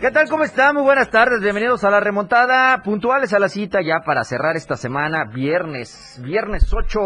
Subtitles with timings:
[0.00, 0.30] ¿Qué tal?
[0.30, 0.76] ¿Cómo están?
[0.76, 1.42] Muy buenas tardes.
[1.42, 2.82] Bienvenidos a la remontada.
[2.82, 7.00] Puntuales a la cita ya para cerrar esta semana, viernes, viernes 8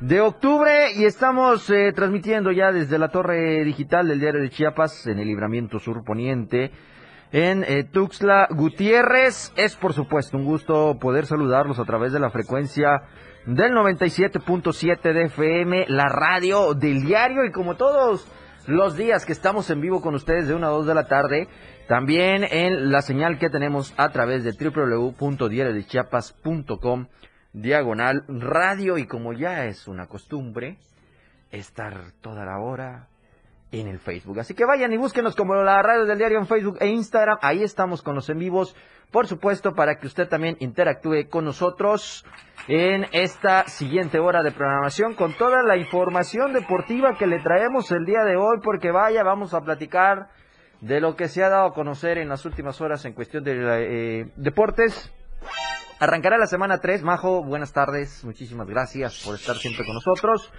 [0.00, 0.92] de octubre.
[0.96, 5.28] Y estamos eh, transmitiendo ya desde la torre digital del diario de Chiapas en el
[5.28, 6.70] libramiento sur poniente.
[7.30, 9.52] En eh, Tuxtla Gutiérrez.
[9.56, 13.02] Es por supuesto un gusto poder saludarlos a través de la frecuencia
[13.44, 18.26] del 97.7 de FM, la radio del diario y como todos
[18.66, 21.48] los días que estamos en vivo con ustedes de 1 a 2 de la tarde,
[21.86, 27.06] también en la señal que tenemos a través de www.diariodechiapas.com
[27.52, 30.78] diagonal radio y como ya es una costumbre,
[31.50, 33.08] estar toda la hora
[33.70, 34.40] en el Facebook.
[34.40, 37.38] Así que vayan y búsquenos como la radio del diario en Facebook e Instagram.
[37.42, 38.76] Ahí estamos con los en vivos,
[39.10, 42.24] por supuesto, para que usted también interactúe con nosotros
[42.68, 48.04] en esta siguiente hora de programación con toda la información deportiva que le traemos el
[48.04, 50.28] día de hoy, porque vaya, vamos a platicar
[50.80, 53.52] de lo que se ha dado a conocer en las últimas horas en cuestión de
[53.52, 55.12] eh, deportes.
[56.00, 57.02] Arrancará la semana 3.
[57.02, 58.24] Majo, buenas tardes.
[58.24, 60.52] Muchísimas gracias por estar siempre con nosotros.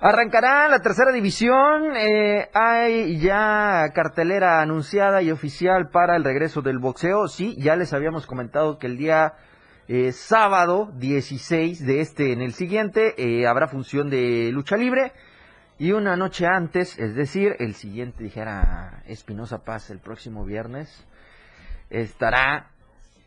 [0.00, 1.96] Arrancará la tercera división.
[1.96, 7.28] Eh, hay ya cartelera anunciada y oficial para el regreso del boxeo.
[7.28, 9.34] Sí, ya les habíamos comentado que el día
[9.86, 13.14] eh, sábado 16 de este en el siguiente
[13.46, 15.12] habrá función de lucha libre.
[15.80, 21.06] Y una noche antes, es decir, el siguiente, dijera Espinosa Paz, el próximo viernes,
[21.88, 22.70] estará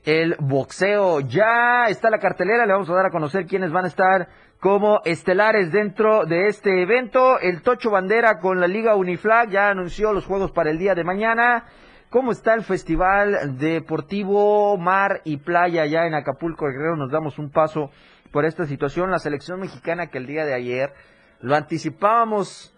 [0.03, 1.21] el boxeo.
[1.21, 4.27] Ya está la cartelera, le vamos a dar a conocer quiénes van a estar
[4.59, 7.39] como estelares dentro de este evento.
[7.39, 11.05] El Tocho Bandera con la Liga Uniflag ya anunció los juegos para el día de
[11.05, 11.67] mañana.
[12.09, 16.97] ¿Cómo está el Festival Deportivo Mar y Playa ya en Acapulco Guerrero?
[16.97, 17.92] Nos damos un paso
[18.33, 19.09] por esta situación.
[19.09, 20.92] La selección mexicana que el día de ayer
[21.41, 22.73] lo anticipábamos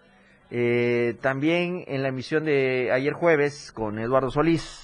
[0.50, 4.80] eh, también en la emisión de ayer jueves con Eduardo Solís.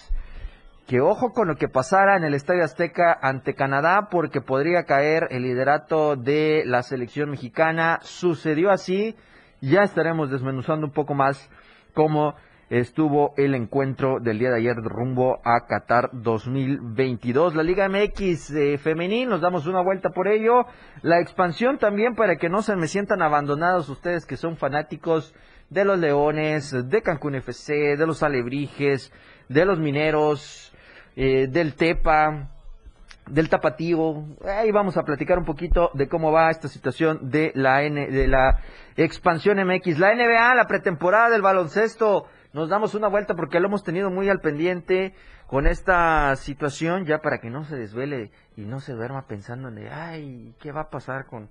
[0.87, 5.29] Que ojo con lo que pasara en el Estadio Azteca ante Canadá porque podría caer
[5.31, 8.01] el liderato de la selección mexicana.
[8.03, 9.15] Sucedió así.
[9.61, 11.49] Ya estaremos desmenuzando un poco más
[11.95, 12.35] cómo
[12.71, 17.57] estuvo el encuentro del día de ayer rumbo a Qatar 2022.
[17.57, 20.67] La Liga MX eh, femenil, nos damos una vuelta por ello.
[21.03, 25.35] La expansión también para que no se me sientan abandonados ustedes que son fanáticos
[25.69, 29.13] de los Leones, de Cancún FC, de los Alebrijes,
[29.49, 30.73] de los Mineros,
[31.17, 32.51] eh, del Tepa,
[33.27, 34.27] del Tapativo.
[34.45, 38.29] Ahí vamos a platicar un poquito de cómo va esta situación de la N, de
[38.29, 38.61] la
[38.97, 39.99] expansión MX.
[39.99, 44.29] La NBA, la pretemporada del baloncesto nos damos una vuelta porque lo hemos tenido muy
[44.29, 45.15] al pendiente
[45.47, 49.89] con esta situación ya para que no se desvele y no se duerma pensando en,
[49.93, 51.49] ay, ¿qué va a pasar con,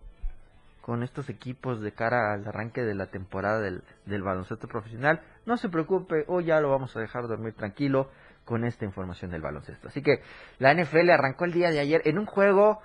[0.82, 5.22] con estos equipos de cara al arranque de la temporada del, del baloncesto profesional?
[5.46, 8.10] No se preocupe, hoy ya lo vamos a dejar dormir tranquilo
[8.46, 9.88] con esta información del baloncesto.
[9.88, 10.22] Así que
[10.58, 12.82] la NFL arrancó el día de ayer en un juego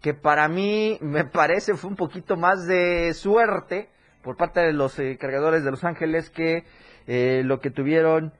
[0.00, 3.88] que para mí me parece fue un poquito más de suerte
[4.22, 6.64] por parte de los eh, cargadores de Los Ángeles que
[7.06, 8.32] eh, lo que tuvieron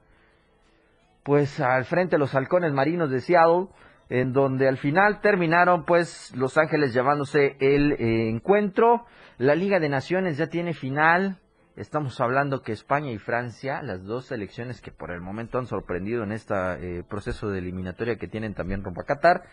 [1.23, 3.67] pues al frente los halcones marinos de Seattle,
[4.09, 9.05] en donde al final terminaron pues Los Ángeles llevándose el eh, encuentro.
[9.37, 11.39] La Liga de Naciones ya tiene final.
[11.75, 16.23] Estamos hablando que España y Francia, las dos selecciones que por el momento han sorprendido
[16.23, 19.43] en este proceso de eliminatoria que tienen también rumbo a Qatar,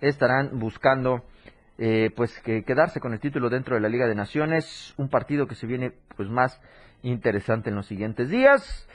[0.00, 1.24] estarán buscando
[2.14, 5.54] pues que quedarse con el título dentro de la Liga de Naciones, un partido que
[5.54, 6.60] se viene pues más
[7.02, 8.86] interesante en los siguientes días.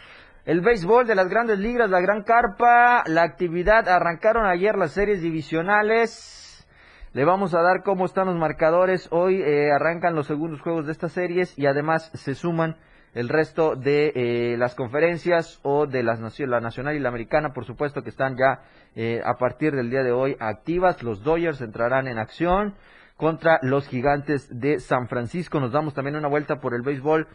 [0.46, 5.24] El béisbol de las grandes ligas, la gran carpa, la actividad, arrancaron ayer las series
[5.24, 6.68] divisionales.
[7.14, 9.08] Le vamos a dar cómo están los marcadores.
[9.12, 12.78] Hoy eh, arrancan los segundos juegos de estas series y además se suman
[13.16, 17.66] el resto de eh, las conferencias o de las la nacional y la americana, por
[17.66, 18.62] supuesto que están ya
[18.94, 21.02] eh, a partir del día de hoy activas.
[21.02, 22.76] Los Dodgers entrarán en acción
[23.16, 25.62] contra los gigantes de San Francisco.
[25.62, 27.28] Nos damos también una vuelta por el béisbol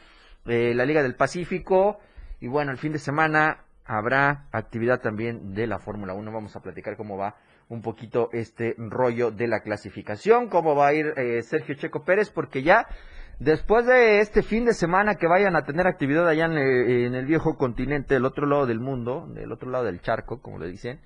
[0.45, 1.99] eh, la Liga del Pacífico.
[2.41, 6.31] Y bueno, el fin de semana habrá actividad también de la Fórmula 1.
[6.31, 7.37] Vamos a platicar cómo va
[7.71, 12.31] un poquito este rollo de la clasificación, cómo va a ir eh, Sergio Checo Pérez,
[12.31, 12.87] porque ya
[13.41, 17.27] después de este fin de semana que vayan a tener actividad allá en, eh, el
[17.27, 21.01] viejo continente, del otro lado del mundo, del otro lado del charco, como le dicen,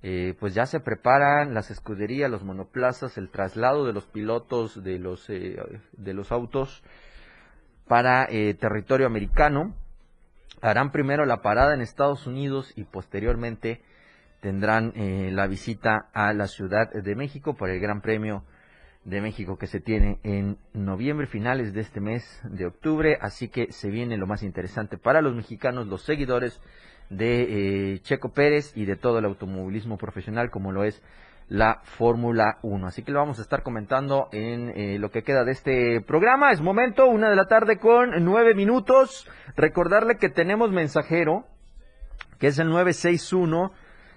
[0.00, 4.98] eh, pues ya se preparan las escuderías, los monoplazas, el traslado de los pilotos de
[4.98, 5.56] los, eh,
[5.92, 6.84] de los autos
[7.88, 9.74] para eh, territorio americano.
[10.60, 13.80] Harán primero la parada en Estados Unidos y posteriormente
[14.40, 14.92] tendrán
[15.34, 18.44] la visita a la Ciudad de México por el Gran Premio
[19.08, 23.16] de México que se tiene en noviembre, finales de este mes de octubre.
[23.22, 26.60] Así que se viene lo más interesante para los mexicanos, los seguidores
[27.08, 31.02] de eh, Checo Pérez y de todo el automovilismo profesional como lo es
[31.48, 32.86] la Fórmula 1.
[32.86, 36.52] Así que lo vamos a estar comentando en eh, lo que queda de este programa.
[36.52, 39.26] Es momento, una de la tarde con nueve minutos.
[39.56, 41.46] Recordarle que tenemos mensajero,
[42.38, 43.72] que es el 961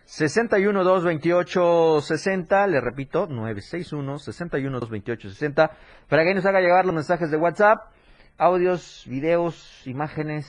[0.06, 5.72] 61 228 60, le repito, 961 61 228 60,
[6.10, 7.92] para que nos haga llegar los mensajes de WhatsApp,
[8.38, 10.48] audios, videos, imágenes,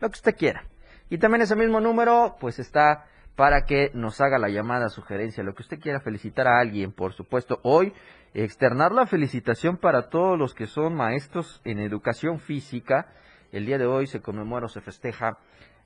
[0.00, 0.64] lo que usted quiera.
[1.08, 3.06] Y también ese mismo número, pues está
[3.36, 7.14] para que nos haga la llamada, sugerencia, lo que usted quiera, felicitar a alguien, por
[7.14, 7.58] supuesto.
[7.62, 7.92] Hoy,
[8.34, 13.08] externar la felicitación para todos los que son maestros en educación física.
[13.50, 15.38] El día de hoy se conmemora o se festeja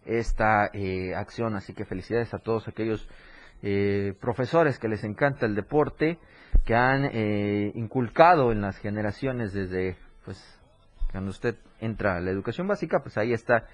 [0.06, 3.08] esta eh, acción, así que felicidades a todos aquellos
[3.62, 6.18] eh, profesores que les encanta el deporte,
[6.64, 10.60] que han eh, inculcado en las generaciones desde, pues,
[11.10, 13.66] cuando usted entra a la educación básica, pues ahí está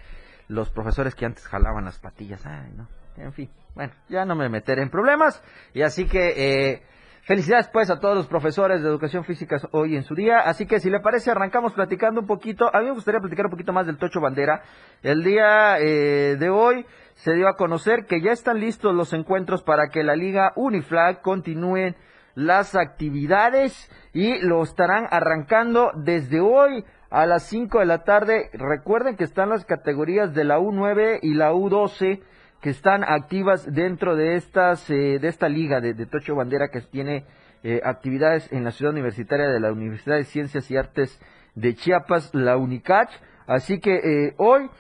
[0.49, 2.45] los profesores que antes jalaban las patillas.
[2.45, 2.89] Ay, no.
[3.17, 5.43] En fin, bueno, ya no me meteré en problemas.
[5.75, 6.83] Y así que eh,
[7.31, 10.41] felicidades pues a todos los profesores de educación física hoy en su día.
[10.41, 12.69] Así que si le parece, arrancamos platicando un poquito.
[12.75, 14.65] A mí me gustaría platicar un poquito más del Tocho Bandera.
[15.01, 16.85] El día eh, de hoy
[17.15, 21.23] se dio a conocer que ya están listos los encuentros para que la Liga Uniflag
[21.23, 21.95] continúe
[22.35, 28.51] las actividades y lo estarán arrancando desde hoy a las 5 de la tarde.
[28.55, 32.23] Recuerden que están las categorías de la U9 y la U12
[32.61, 37.25] que están activas dentro de estas eh, de esta liga de, Tocho Bandera que tiene
[37.63, 41.21] eh, actividades en la ciudad universitaria de la Universidad de Ciencias y Artes
[41.55, 43.11] de Chiapas, la UNICACH.
[43.47, 44.71] Así que eh, hoy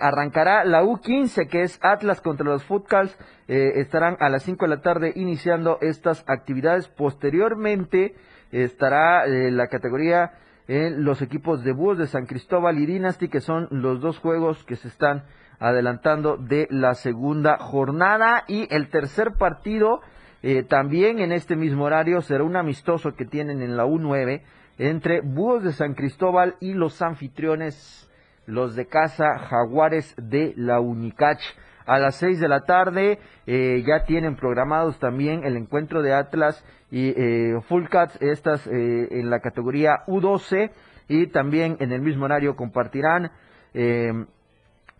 [0.00, 3.16] arrancará la U15 que es Atlas contra los Footcalls.
[3.46, 6.88] estarán a las 5 de la tarde iniciando estas actividades.
[6.88, 8.16] Posteriormente
[8.50, 10.32] estará la categoría
[10.66, 14.64] en los equipos de Búhos de San Cristóbal y Dynasty, que son los dos juegos
[14.64, 15.22] que se están
[15.60, 18.42] adelantando de la segunda jornada.
[18.48, 20.00] Y el tercer partido,
[20.42, 24.42] eh, también en este mismo horario, será un amistoso que tienen en la U9
[24.80, 28.10] entre Búhos de San Cristóbal y los anfitriones,
[28.46, 31.40] los de casa Jaguares de la Unicach
[31.84, 33.18] a las 6 de la tarde.
[33.46, 37.84] Eh, ya tienen programados también el encuentro de Atlas y eh, Full
[38.20, 40.70] estas eh, en la categoría U12
[41.08, 43.32] y también en el mismo horario compartirán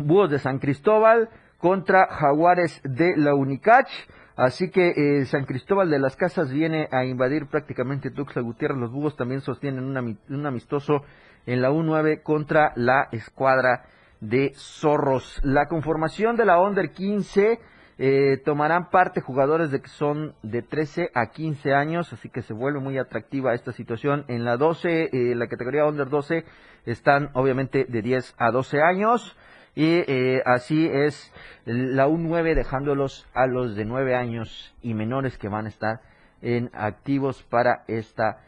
[0.01, 3.89] Búhos de San Cristóbal contra Jaguares de la Unicach.
[4.37, 8.79] Así que San Cristóbal de las Casas viene a invadir prácticamente Tuxtla Gutiérrez.
[8.79, 11.03] Los Búhos también sostienen un amistoso
[11.47, 13.85] en la U9 contra la escuadra
[14.21, 15.41] de Zorros.
[15.43, 17.59] La conformación de la Under 15
[17.99, 22.55] eh, tomarán parte jugadores de que son de 13 a 15 años, así que se
[22.55, 24.25] vuelve muy atractiva esta situación.
[24.29, 26.45] En la 12, eh, la categoría Under 12
[26.87, 29.37] están obviamente de 10 a 12 años
[29.75, 31.33] y eh, así es
[31.65, 36.01] la U9 dejándolos a los de 9 años y menores que van a estar
[36.43, 38.43] en activos para esta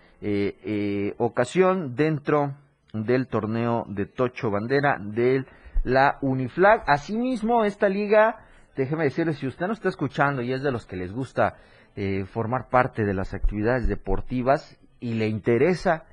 [1.18, 2.54] ocasión dentro
[2.92, 5.46] del torneo de Tocho Bandera del
[5.84, 6.84] la Uniflag.
[6.86, 8.44] Asimismo, esta liga,
[8.76, 11.56] déjeme decirle, si usted no está escuchando y es de los que les gusta
[11.96, 16.04] eh, formar parte de las actividades deportivas y le interesa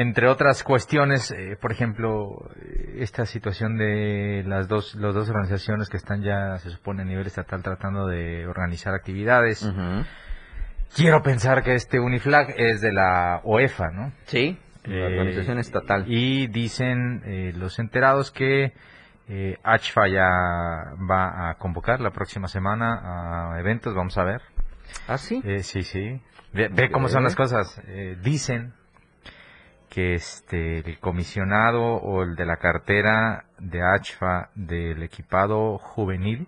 [0.00, 5.88] entre otras cuestiones, eh, por ejemplo, eh, esta situación de las dos, las dos organizaciones
[5.88, 9.66] que están ya, se supone, a nivel estatal tratando de organizar actividades.
[10.94, 14.12] Quiero pensar que este Uniflag es de la OEFA, ¿no?
[14.24, 16.04] Sí, la Eh, organización estatal.
[16.06, 18.72] Y dicen eh, los enterados que
[19.28, 20.28] eh, ACHFA ya
[21.10, 24.40] va a convocar la próxima semana a eventos, vamos a ver.
[25.08, 25.42] ¿Ah, sí?
[25.44, 26.20] Eh, sí, sí.
[26.52, 27.82] Ve, ve cómo son las cosas.
[27.88, 28.72] Eh, dicen
[29.96, 36.46] que este el comisionado o el de la cartera de ACHFA del equipado juvenil,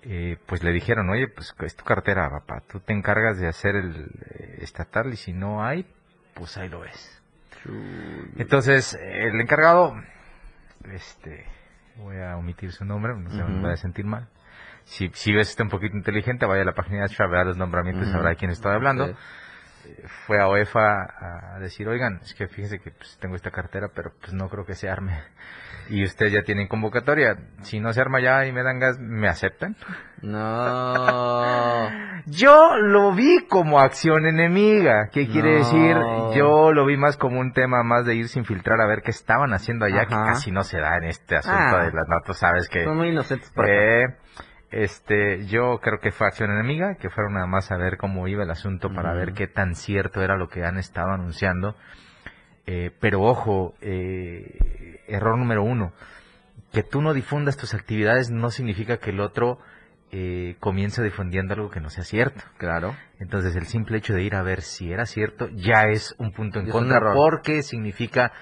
[0.00, 3.76] eh, pues le dijeron, oye, pues es tu cartera, papá, tú te encargas de hacer
[3.76, 5.84] el eh, estatal y si no hay,
[6.32, 6.82] pues ahí lo.
[7.62, 8.32] Chuy.
[8.38, 9.92] Entonces, el encargado,
[10.90, 11.44] este,
[11.96, 13.60] voy a omitir su nombre, no se me Ujú.
[13.64, 14.28] vaya a sentir mal.
[14.84, 17.58] Si, si ves está un poquito inteligente, vaya a la página de ACHA, vea los
[17.58, 18.12] nombramientos Ujú.
[18.12, 19.14] sabrá de quién estoy hablando.
[19.88, 23.88] Eh, Fue a OEFA a decir, oigan, es que fíjense que pues, tengo esta cartera,
[23.94, 25.18] pero pues no creo que se arme.
[25.90, 27.36] Y ustedes ya tienen convocatoria.
[27.62, 29.74] Si no se arma ya y me dan gas, ¿me aceptan?
[30.20, 31.88] No.
[32.26, 35.08] Yo lo vi como acción enemiga.
[35.10, 35.58] ¿Qué quiere No.
[35.58, 35.96] decir?
[36.38, 39.10] Yo lo vi más como un tema más de irse a infiltrar a ver qué
[39.12, 41.84] estaban haciendo allá, que casi no se da en este asunto Ah.
[41.84, 42.84] de las notas, sabes que...
[42.84, 44.16] Son muy inocentes por acá.
[44.70, 48.44] Este, yo creo que fue acción enemiga, que fueron nada más a ver cómo iba
[48.44, 51.74] el asunto para ver qué tan cierto era lo que han estado anunciando.
[52.66, 55.92] Eh, pero ojo, eh, error número uno,
[56.70, 59.58] que tú no difundas tus actividades no significa que el otro
[60.10, 62.42] eh, comience difundiendo algo que no sea cierto.
[62.58, 62.94] Claro.
[63.20, 66.60] Entonces el simple hecho de ir a ver si era cierto ya es un punto
[66.60, 68.32] en Es contra porque significa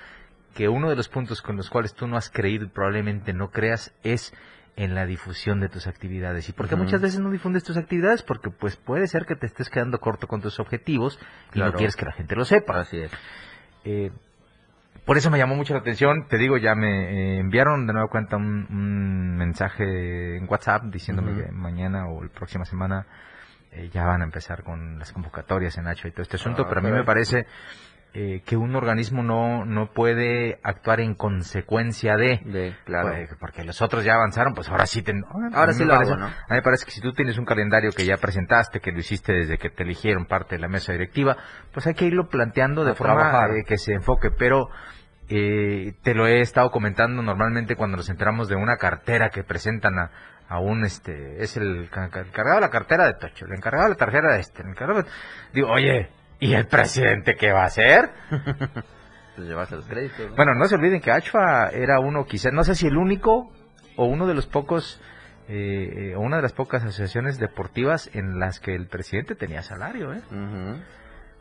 [0.54, 3.50] que uno de los puntos con los cuales tú no has creído y probablemente no
[3.50, 4.32] creas es
[4.76, 6.48] en la difusión de tus actividades.
[6.48, 6.84] ¿Y por qué Ujú.
[6.84, 8.22] muchas veces no difundes tus actividades?
[8.22, 11.18] Porque pues puede ser que te estés quedando corto con tus objetivos
[11.54, 12.80] y no quieres que la gente lo sepa.
[12.80, 13.10] Así es.
[13.84, 14.10] Eh,
[15.06, 16.26] por eso me llamó mucho la atención.
[16.28, 21.44] Te digo, ya me eh, enviaron de nueva cuenta un, un mensaje en WhatsApp diciéndome
[21.44, 23.06] que mañana o la próxima semana
[23.70, 26.62] eh, ya van a empezar con las convocatorias en Nacho y todo este asunto.
[26.62, 27.46] Ah, pero a mí me parece
[28.18, 32.40] eh, que un organismo no, no puede actuar en consecuencia de...
[32.46, 33.08] De, claro.
[33.10, 35.04] Pues, porque los otros ya avanzaron, pues ahora sí.
[35.06, 36.26] a Ahora sí lo parece- hago, ¿no?
[36.26, 39.00] A mí me parece que si tú tienes un calendario que ya presentaste, que lo
[39.00, 41.36] hiciste desde que te eligieron parte de la mesa directiva,
[41.74, 44.30] pues hay que irlo planteando de A forma eh, que se enfoque.
[44.30, 44.68] Pero
[45.28, 49.98] eh, te lo he estado comentando normalmente cuando nos enteramos de una cartera que presentan
[49.98, 50.10] a,
[50.48, 53.90] a un, este, es el, ca- encargado de la cartera de Tocho, el encargado de
[53.90, 55.08] la tarjeta de este, el encargado de-
[55.52, 56.08] Digo, oye,
[56.40, 58.10] ¿y el presidente qué va a hacer?
[59.36, 60.30] Pues llevarse los créditos.
[60.30, 60.34] ¿no?
[60.34, 63.52] Bueno, no se olviden que ACHFA era uno, quizás, no sé si el único
[63.96, 65.00] o uno de los pocos,
[65.48, 69.62] eh, eh, o una de las pocas asociaciones deportivas en las que el presidente tenía
[69.62, 70.22] salario, ¿eh?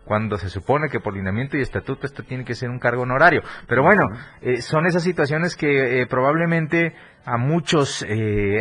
[0.04, 3.42] Cuando se supone que por lineamiento y estatuto esto tiene que ser un cargo honorario.
[3.68, 4.04] Pero bueno,
[4.42, 6.94] eh, son esas situaciones que eh, probablemente
[7.25, 8.06] a muchos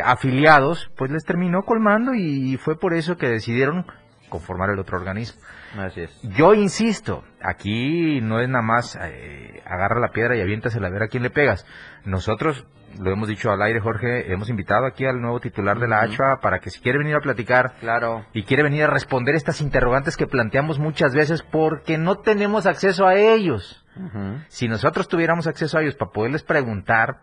[0.04, 3.84] afiliados pues les terminó colmando y fue por eso que decidieron
[4.38, 5.40] conformar el otro organismo.
[5.78, 6.20] Así es.
[6.22, 11.02] Yo insisto, aquí no es nada más eh, agarra la piedra y aviéntasela a ver
[11.04, 11.64] a quién le pegas.
[12.04, 12.66] Nosotros,
[13.00, 16.00] lo hemos dicho al aire, Jorge, hemos invitado aquí al nuevo titular de la.
[16.00, 18.24] ACHA para que si quiere venir a platicar Claro.
[18.32, 23.06] y quiere venir a responder estas interrogantes que planteamos muchas veces porque no tenemos acceso
[23.06, 23.84] a ellos.
[24.48, 27.20] Si nosotros tuviéramos acceso a ellos para poderles preguntar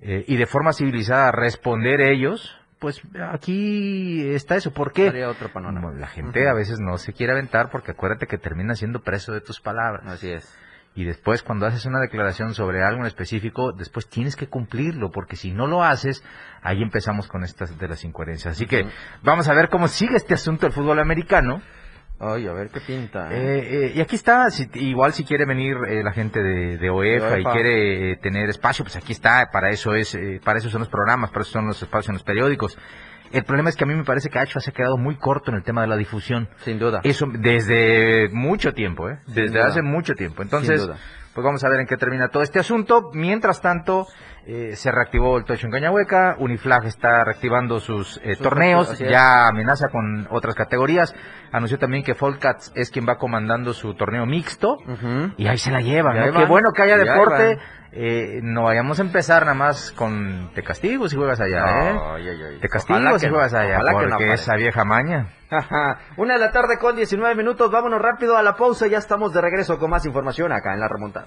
[0.00, 3.00] eh, y de forma civilizada responder ellos, pues
[3.32, 4.74] aquí está eso.
[4.74, 5.24] ¿Por qué?
[5.24, 5.90] Otro panorama.
[5.92, 9.40] La gente a veces no se quiere aventar porque acuérdate que termina siendo preso de
[9.40, 10.06] tus palabras.
[10.06, 10.54] Así es.
[10.94, 15.34] Y después cuando haces una declaración sobre algo en específico, después tienes que cumplirlo, porque
[15.34, 16.22] si no lo haces,
[16.60, 18.54] ahí empezamos con estas de las incoherencias.
[18.54, 18.86] Así que
[19.22, 21.62] vamos a ver cómo sigue este asunto del fútbol americano.
[22.32, 23.30] Ay, a ver qué pinta.
[23.32, 23.36] ¿eh?
[23.58, 26.90] Eh, eh, y aquí está, si- igual si quiere venir eh, la gente de, de
[26.90, 27.52] OEFA, De y OEFA.
[27.52, 30.88] quiere eh, tener espacio, pues aquí está, para eso es, eh, para eso son los
[30.88, 32.78] programas, para eso son los espacios en los periódicos.
[33.32, 35.50] El problema es que a mí me parece que ACHA se ha quedado muy corto
[35.50, 36.48] en el tema de la difusión.
[36.58, 37.00] Sin duda.
[37.02, 39.18] Eso desde mucho tiempo, ¿eh?
[39.26, 40.42] Desde hace mucho tiempo.
[40.42, 40.98] Entonces, Sin duda.
[41.34, 43.10] pues vamos a ver en qué termina todo este asunto.
[43.12, 44.06] Mientras tanto,
[44.46, 49.88] eh, se reactivó el Tocho en Cañahueca, Uniflag está reactivando sus, eh, torneos, ya amenaza
[49.88, 51.14] con otras categorías.
[51.50, 54.76] Anunció también que Folcats es quien va comandando su torneo mixto
[55.38, 56.12] y ahí se la lleva.
[56.12, 57.58] Qué bueno que haya deporte.
[57.96, 62.58] Eh, no vayamos a empezar nada más con te castigo si juegas allá, ¿eh?
[62.60, 65.28] Te castigo si juegas allá, porque esa vieja maña.
[66.16, 69.40] Una de la tarde con 19 minutos, vámonos rápido a la pausa, ya estamos de
[69.40, 71.26] regreso con más información acá en La Remontada.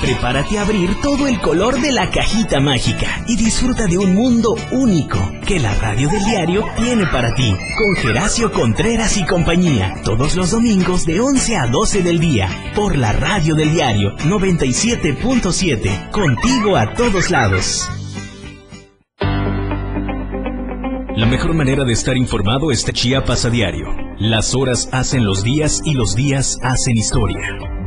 [0.00, 4.54] Prepárate a abrir todo el color de la cajita mágica y disfruta de un mundo
[4.70, 7.56] único que la radio del diario tiene para ti.
[7.76, 12.96] Con Geracio Contreras y compañía, todos los domingos de 11 a 12 del día, por
[12.96, 17.88] la radio del diario 97.7, contigo a todos lados.
[21.16, 23.88] La mejor manera de estar informado es Chiapas a diario.
[24.20, 27.77] Las horas hacen los días y los días hacen historia.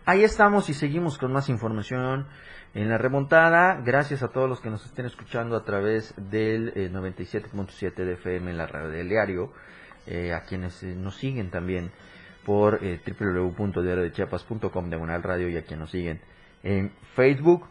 [0.05, 2.27] ahí estamos y seguimos con más información
[2.75, 3.81] en la remontada.
[3.83, 8.51] Gracias a todos los que nos estén escuchando a través del 97.7 eh, de FM
[8.51, 9.51] en la radio del diario,
[10.05, 11.91] eh, a quienes eh, nos siguen también
[12.45, 16.21] por eh, www.diariodechiapas.com diagonal radio y a quienes nos siguen
[16.63, 17.67] en Facebook.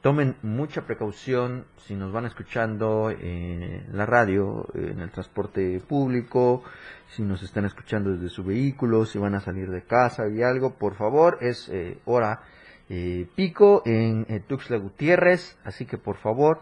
[0.00, 6.62] Tomen mucha precaución si nos van escuchando en la radio, en el transporte público,
[7.08, 10.74] si nos están escuchando desde su vehículo, si van a salir de casa y algo,
[10.78, 12.42] por favor, es eh, hora
[12.88, 16.60] eh, pico en Tuxtla Gutiérrez, así que por favor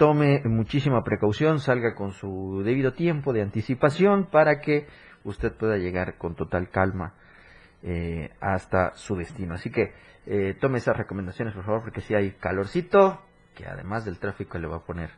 [0.00, 4.86] tome muchísima precaución, salga con su debido tiempo de anticipación para que
[5.24, 7.14] usted pueda llegar con total calma
[7.82, 9.54] eh, hasta su destino.
[9.54, 9.92] Así que
[10.26, 13.22] eh, tome esas recomendaciones, por favor, porque si hay calorcito,
[13.54, 15.10] que además del tráfico le va a poner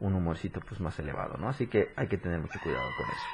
[0.00, 1.48] un humorcito pues más elevado, ¿no?
[1.48, 3.26] Así que hay que tener mucho cuidado con eso.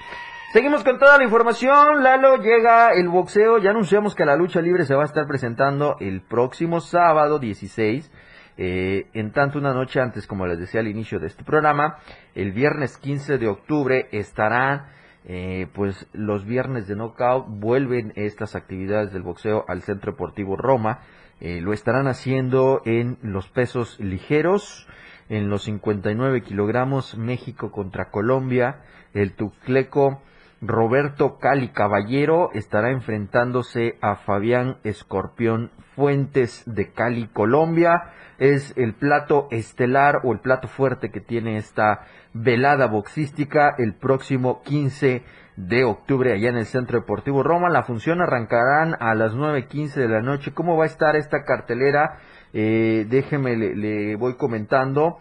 [0.53, 2.03] Seguimos con toda la información.
[2.03, 3.59] Lalo, llega el boxeo.
[3.59, 8.11] Ya anunciamos que la lucha libre se va a estar presentando el próximo sábado 16.
[8.57, 11.99] Eh, en tanto, una noche antes, como les decía al inicio de este programa,
[12.37, 14.87] el viernes 15 de octubre estarán
[15.27, 21.01] eh, pues los viernes de knockout vuelven estas actividades del boxeo al Centro Deportivo Roma.
[21.41, 24.87] Eh, lo estarán haciendo en los pesos ligeros,
[25.29, 28.83] en los 59 kilogramos, México contra Colombia.
[29.15, 30.21] El tucleco
[30.61, 38.13] Roberto Cali Caballero estará enfrentándose a Fabián Escorpión Fuentes de Cali, Colombia.
[38.39, 44.63] Es el plato estelar o el plato fuerte que tiene esta velada boxística el próximo
[44.63, 45.23] 15
[45.57, 47.71] de octubre allá en el Centro Deportivo Roma.
[47.71, 50.53] La función arrancarán a las 9.15 de la noche.
[50.53, 52.19] ¿Cómo va a estar esta cartelera?
[52.53, 55.19] Eh, déjeme, le, voy comentando.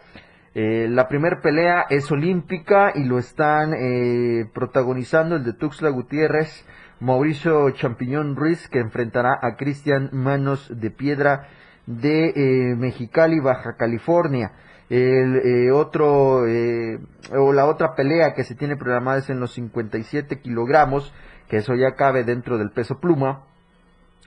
[0.54, 6.66] Eh, la primera pelea es olímpica y lo están eh, protagonizando el de Tuxla Gutiérrez,
[7.00, 11.48] Mauricio Champiñón Ruiz, que enfrentará a Cristian Manos de Piedra
[11.86, 14.52] de eh, Mexicali, Baja California.
[14.90, 16.98] El eh, otro, eh,
[17.32, 21.12] o la otra pelea que se tiene programada es en los 57 kilogramos,
[21.48, 23.44] que eso ya cabe dentro del peso pluma.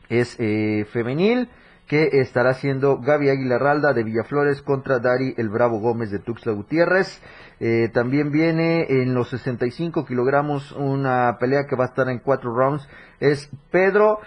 [0.09, 1.49] Es eh, femenil,
[1.85, 6.53] que estará haciendo Gaby Aguilar Ralda de Villaflores contra Dari El Bravo Gómez de Tuxtla
[6.53, 7.21] Gutiérrez.
[7.59, 12.53] Eh, también viene en los 65 kilogramos una pelea que va a estar en cuatro
[12.53, 12.87] rounds.
[13.19, 14.19] Es Pedro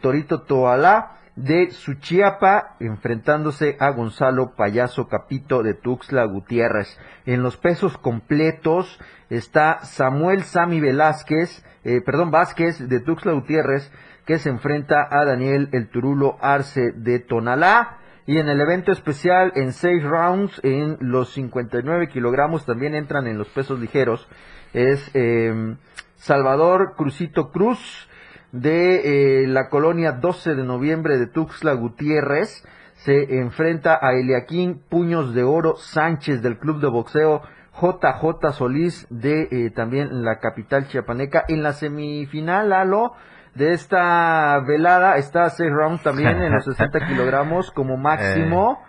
[0.00, 6.98] Torito Toalá de Suchiapa enfrentándose a Gonzalo Payaso Capito de Tuxtla Gutiérrez.
[7.26, 13.92] En los pesos completos está Samuel Sami Velázquez, eh, perdón, Vázquez de Tuxtla Gutiérrez
[14.24, 17.98] que se enfrenta a Daniel El Turulo Arce de Tonalá.
[18.26, 23.38] Y en el evento especial, en seis rounds, en los 59 kilogramos, también entran en
[23.38, 24.26] los pesos ligeros,
[24.72, 25.76] es eh,
[26.16, 28.08] Salvador Crucito Cruz
[28.52, 32.64] de eh, la colonia 12 de noviembre de Tuxtla Gutiérrez.
[32.94, 37.42] Se enfrenta a Eliaquín Puños de Oro Sánchez del Club de Boxeo
[37.80, 41.44] JJ Solís de eh, también la capital chiapaneca.
[41.48, 43.12] En la semifinal, Lalo,
[43.54, 48.82] de esta velada está seis rounds también en los 60 kilogramos como máximo.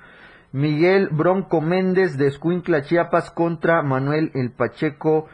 [0.54, 5.28] Miguel Bronco Méndez de Escuincla, Chiapas contra Manuel El Pacheco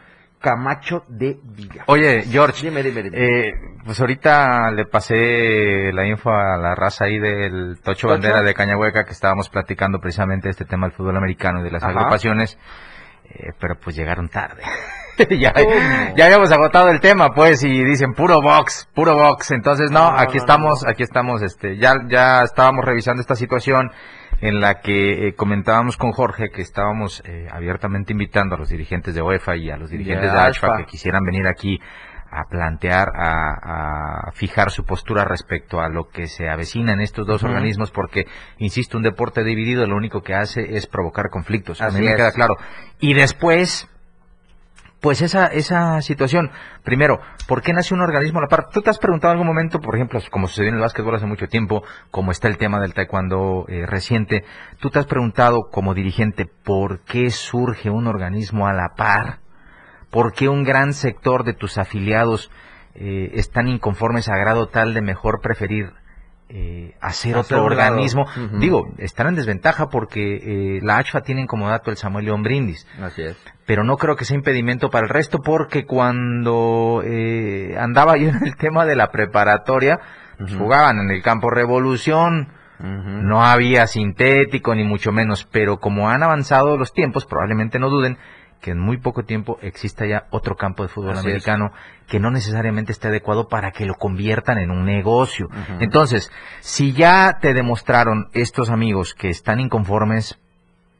[0.43, 1.85] Camacho de Villa.
[1.87, 3.17] Oye, George, Dime, dime, dime.
[3.17, 3.53] eh,
[3.85, 8.07] pues ahorita le pasé la info a la raza ahí del Tocho ¿Tocho?
[8.09, 11.71] Bandera de Cañahueca que estábamos platicando precisamente de este tema del fútbol americano y de
[11.71, 11.93] las Ajá.
[11.93, 12.57] agrupaciones,
[13.29, 14.63] eh, pero pues llegaron tarde.
[15.29, 15.53] ya,
[16.17, 19.51] ya habíamos agotado el tema, pues, y dicen puro box, puro box.
[19.51, 20.89] Entonces, no, No, aquí no, estamos, no.
[20.89, 23.91] aquí estamos, este, ya, ya estábamos revisando esta situación
[24.43, 29.15] en la que eh, comentábamos con Jorge que estábamos eh, abiertamente invitando a los dirigentes
[29.15, 31.79] de UEFA y a los dirigentes De de ASFA que quisieran venir aquí
[32.29, 37.25] a plantear, a, a fijar su postura respecto a lo que se avecina en estos
[37.25, 38.25] dos organismos, porque,
[38.57, 41.79] insisto, un deporte dividido lo único que hace es provocar conflictos.
[41.81, 42.15] a mí me es.
[42.17, 42.57] queda claro.
[42.99, 43.87] Y después,
[45.03, 46.49] pues esa, esa situación,
[46.81, 48.69] primero, ¿por qué nace un organismo a la par?
[48.69, 51.25] ¿Tú te has preguntado en algún momento, por ejemplo, como sucedió en el básquetbol hace
[51.25, 54.45] mucho tiempo, como está el tema del taekwondo eh, reciente,
[54.79, 59.39] tú te has preguntado como dirigente, ¿por qué surge un organismo a la par?
[60.09, 62.49] ¿Por qué un gran sector de tus afiliados
[62.95, 65.91] eh, están inconformes a grado tal de mejor preferir
[66.55, 68.27] eh, hacer Hacer otro organismo?
[68.59, 70.35] Digo, están en desventaja porque
[70.77, 72.85] eh, la ACFA tiene como dato el Samuel León Brindis.
[73.01, 73.37] Así es.
[73.65, 78.45] pero no creo que sea impedimento para el resto porque cuando eh, andaba yo en
[78.45, 79.99] el tema de la preparatoria,
[80.37, 86.21] pues, jugaban en el campo Revolución, no había sintético ni mucho menos, pero como han
[86.21, 88.17] avanzado los tiempos, probablemente no duden
[88.63, 91.25] que en muy poco tiempo exista ya otro campo de fútbol Así es.
[91.25, 91.73] americano
[92.07, 95.49] que no necesariamente esté adecuado para que lo conviertan en un negocio.
[95.81, 100.39] Entonces, si ya te demostraron estos amigos que están inconformes,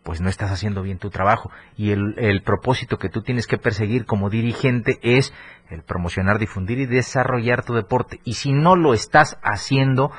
[0.04, 1.52] pues no estás haciendo bien tu trabajo.
[1.78, 5.34] Y el, el propósito que tú tienes que perseguir como dirigente es
[5.70, 8.20] el promocionar, difundir y desarrollar tu deporte.
[8.26, 10.12] Y si no lo estás haciendo,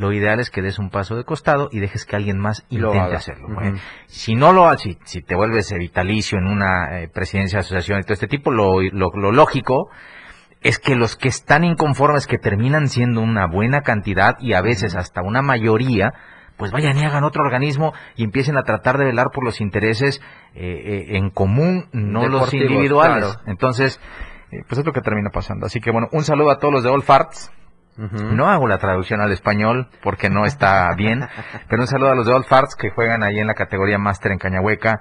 [0.00, 3.14] lo ideal es que des un paso de costado y dejes que alguien más intente
[3.14, 3.48] hacerlo.
[4.06, 7.60] Si no lo haces, si, si te vuelves eh, vitalicio en una eh, presidencia de
[7.60, 9.90] asociación y todo este tipo, lo, lo, lo lógico
[10.62, 14.96] es que los que están inconformes, que terminan siendo una buena cantidad y a veces
[14.96, 16.14] hasta una mayoría,
[16.56, 20.22] pues vayan y hagan otro organismo y empiecen a tratar de velar por los intereses
[20.54, 23.24] eh, eh, en común, no los individuales.
[23.24, 23.40] claro.
[23.46, 24.00] Entonces,
[24.50, 25.66] eh, pues es lo que termina pasando.
[25.66, 27.52] Así que bueno, un saludo a todos los de All Farts.
[28.00, 31.28] No hago la traducción al español porque no está bien,
[31.68, 34.32] pero un saludo a los de Old Farts que juegan ahí en la categoría Máster
[34.32, 35.00] en Cañahueca.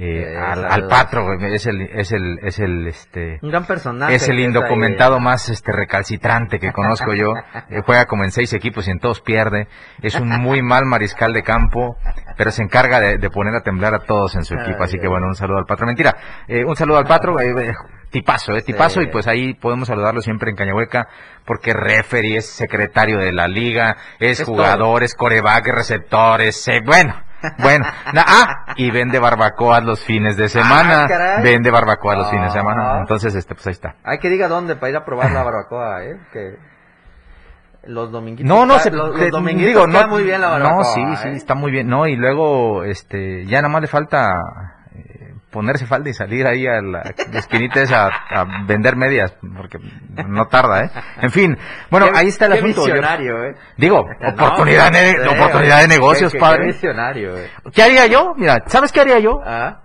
[0.00, 4.14] Eh, al, al Patro, güey, es el, es el, es el, este, Un gran personaje.
[4.14, 5.20] es el indocumentado ahí.
[5.22, 7.32] más este recalcitrante que conozco yo.
[7.70, 9.66] Eh, juega como en seis equipos y en todos pierde.
[10.00, 11.96] Es un muy mal mariscal de campo,
[12.36, 14.82] pero se encarga de, de poner a temblar a todos en su equipo.
[14.84, 15.86] Así que bueno, un saludo al Patro.
[15.86, 17.38] Mentira, eh, un saludo al Patro.
[17.40, 17.74] eh,
[18.10, 19.00] tipazo, eh, tipazo.
[19.00, 19.06] Sí.
[19.06, 21.08] Y pues ahí podemos saludarlo siempre en Cañahueca,
[21.44, 26.70] porque referee, es secretario de la liga, es, Es jugador, es coreback, receptor, es...
[26.86, 27.27] bueno.
[27.58, 31.06] Bueno, na- ah, y vende barbacoas los fines de semana.
[31.10, 32.62] Ah, vende barbacoas los fines de Ah.
[32.62, 32.98] semana.
[33.00, 33.94] Entonces, este, pues ahí está.
[34.04, 36.16] Hay que diga dónde para ir a probar la barbacoa, ¿eh?
[36.32, 36.56] Que
[37.84, 38.46] los dominguitos.
[38.48, 40.76] No, no, se, los, los dominguitos digo, no, muy bien la barbacoa.
[40.78, 41.36] no, sí, sí, ¿eh?
[41.36, 44.34] está muy bien, no, y luego, este, ya nada más le falta
[45.50, 49.78] ponerse falda y salir ahí a la esquinita esa a, a vender medias, porque
[50.26, 50.90] no tarda, ¿eh?
[51.22, 51.56] En fin,
[51.90, 52.84] bueno, Qué- ahí está el qué asunto.
[52.84, 53.54] visionario, ¿eh?
[53.76, 56.60] digo, No, oportunidad, de, oportunidad de negocios, qué- padre.
[56.60, 57.50] Qué visionario, ¿eh?
[57.72, 58.34] ¿Qué haría yo?
[58.36, 59.40] Mira, ¿sabes qué haría yo?
[59.44, 59.82] Ah,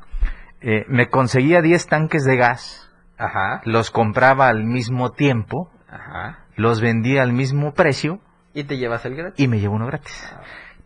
[0.62, 6.39] Eh, me conseguía 10 tanques de gas, ajá, los compraba al mismo tiempo, ajá.
[6.56, 8.19] los vendía al mismo precio
[8.54, 9.43] Y te llevas el gratis.
[9.43, 10.34] y me llevo uno gratis.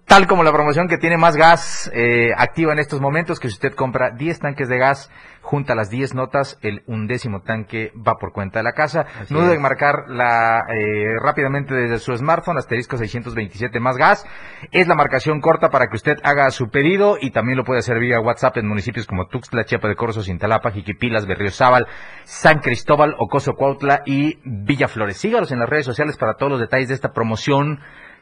[0.08, 3.56] Tal como la promoción que tiene más gas eh, activa en estos momentos, que si
[3.56, 8.32] usted compra 10 tanques de gas, junta las 10 notas, el undécimo tanque va por
[8.32, 9.06] cuenta de la casa.
[9.22, 9.56] Así no duden es.
[9.58, 14.26] en marcar la, eh, rápidamente desde su smartphone, asterisco 627 más gas.
[14.72, 18.00] Es la marcación corta para que usted haga su pedido y también lo puede hacer
[18.00, 21.86] vía WhatsApp en municipios como Tuxtla, Chiapa de Corzo, Cintalapa, Jiquipilas, Berriozábal,
[22.24, 25.17] San Cristóbal, Ocoso Cuautla y Villaflores.
[25.17, 27.82] Sígalos en las redes sociales para todos los detalles de esta promoción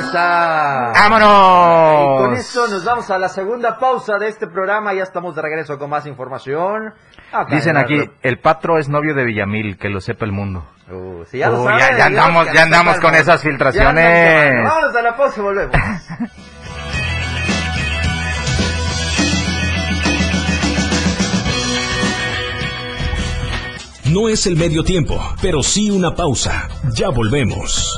[0.06, 0.92] Está.
[0.94, 2.20] ¡Vámonos!
[2.20, 4.94] Y con esto nos vamos a la segunda pausa de este programa.
[4.94, 6.94] Ya estamos de regreso con más información.
[7.32, 8.10] Acá Dicen aquí, red.
[8.24, 10.66] el patro es novio de Villamil, que lo sepa el mundo.
[10.92, 13.50] Uh, si ya lo Uy, saben, ya- ya andamos- ya andamos con el- esas ya
[13.50, 14.50] filtraciones.
[14.50, 14.70] quemando.
[14.70, 15.76] Vámonos a la pausa y volvemos.
[24.06, 26.68] No es el medio tiempo, pero sí una pausa.
[26.96, 27.98] Ya volvemos.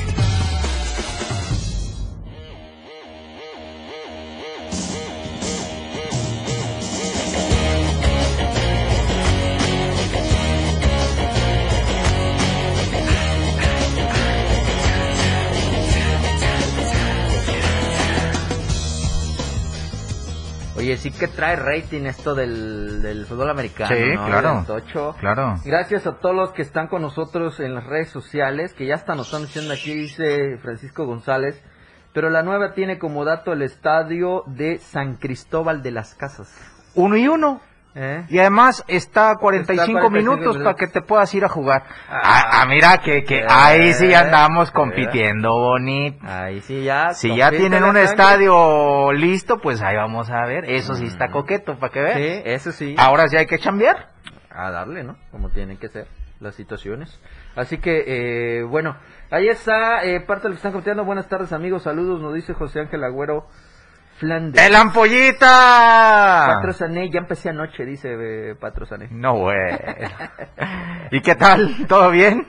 [21.21, 24.25] Que trae rating esto del, del fútbol americano, Sí, ¿no?
[24.25, 24.65] claro.
[25.19, 25.53] Claro.
[25.63, 29.13] Gracias a todos los que están con nosotros en las redes sociales, que ya hasta
[29.13, 31.63] nos están diciendo aquí, dice Francisco González.
[32.11, 36.51] Pero la nueva tiene como dato el estadio de San Cristóbal de las Casas.
[36.95, 37.61] Uno y uno.
[37.93, 38.25] ¿Eh?
[38.29, 41.49] Y además está a 45, Está a 45 minutos para que te puedas ir a
[41.49, 41.83] jugar.
[42.09, 42.21] Ah.
[42.23, 44.71] Ah, ah, mira que, que Eh, ahí sí andamos eh.
[44.73, 46.25] compitiendo bonito.
[46.25, 47.13] Ahí sí ya.
[47.13, 50.69] Si ya tienen un estadio listo, pues ahí vamos a ver.
[50.69, 52.17] Eso sí está coqueto, para que veas.
[52.17, 52.95] Sí, eso sí.
[52.97, 54.09] Ahora sí hay que chambear.
[54.49, 55.17] A darle, ¿no?
[55.31, 56.07] Como tiene que ser.
[56.39, 57.19] las situaciones.
[57.55, 58.97] Así que, eh, bueno,
[59.29, 61.03] ahí está parte de lo que están comentando.
[61.03, 61.83] Buenas tardes, amigos.
[61.83, 63.47] Saludos, nos dice José Ángel Agüero
[64.21, 64.63] Flandes.
[64.63, 66.53] ¡El ampollita!
[66.57, 68.09] Patrosané, ya empecé anoche, dice
[68.51, 69.07] eh, Patrosané.
[69.09, 69.57] No, güey.
[71.09, 71.87] ¿Y qué tal?
[71.87, 72.45] ¿Todo bien?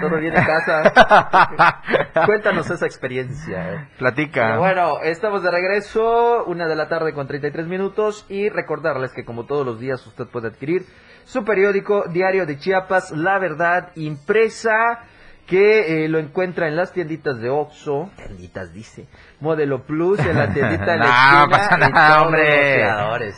[0.00, 1.82] Todo bien en casa.
[2.26, 3.74] Cuéntanos esa experiencia.
[3.74, 3.88] eh.
[3.98, 4.56] Platica.
[4.56, 9.44] Bueno, estamos de regreso, una de la tarde con 33 minutos y recordarles que como
[9.44, 10.86] todos los días usted puede adquirir
[11.24, 15.00] su periódico Diario de Chiapas, La Verdad, impresa,
[15.46, 19.06] que eh, lo encuentra en las tienditas de Oxxo, tienditas dice,
[19.42, 22.84] Modelo Plus, en la tiendita de la No, pasa nada, hombre.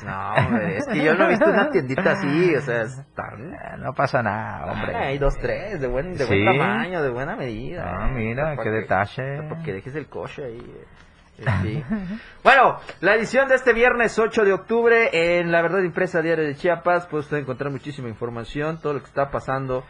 [0.05, 3.55] No, hombre, es que yo no he visto una tiendita así, o sea, están...
[3.55, 4.95] Eh, No pasa nada, hombre.
[4.95, 6.45] Hay dos, tres, de buen, de buen Sí.
[6.45, 7.85] tamaño, de buena medida.
[7.87, 9.43] Ah, mira, Para qué que- detalle.
[9.49, 10.59] Para que dejes el coche ahí.
[10.59, 10.85] eh,
[11.39, 11.85] eh, sí.
[12.45, 16.55] bueno, la edición de este viernes 8 de octubre en La Verdad Impresa Diario de
[16.55, 19.85] Chiapas, puede usted encontrar muchísima información, todo lo que está pasando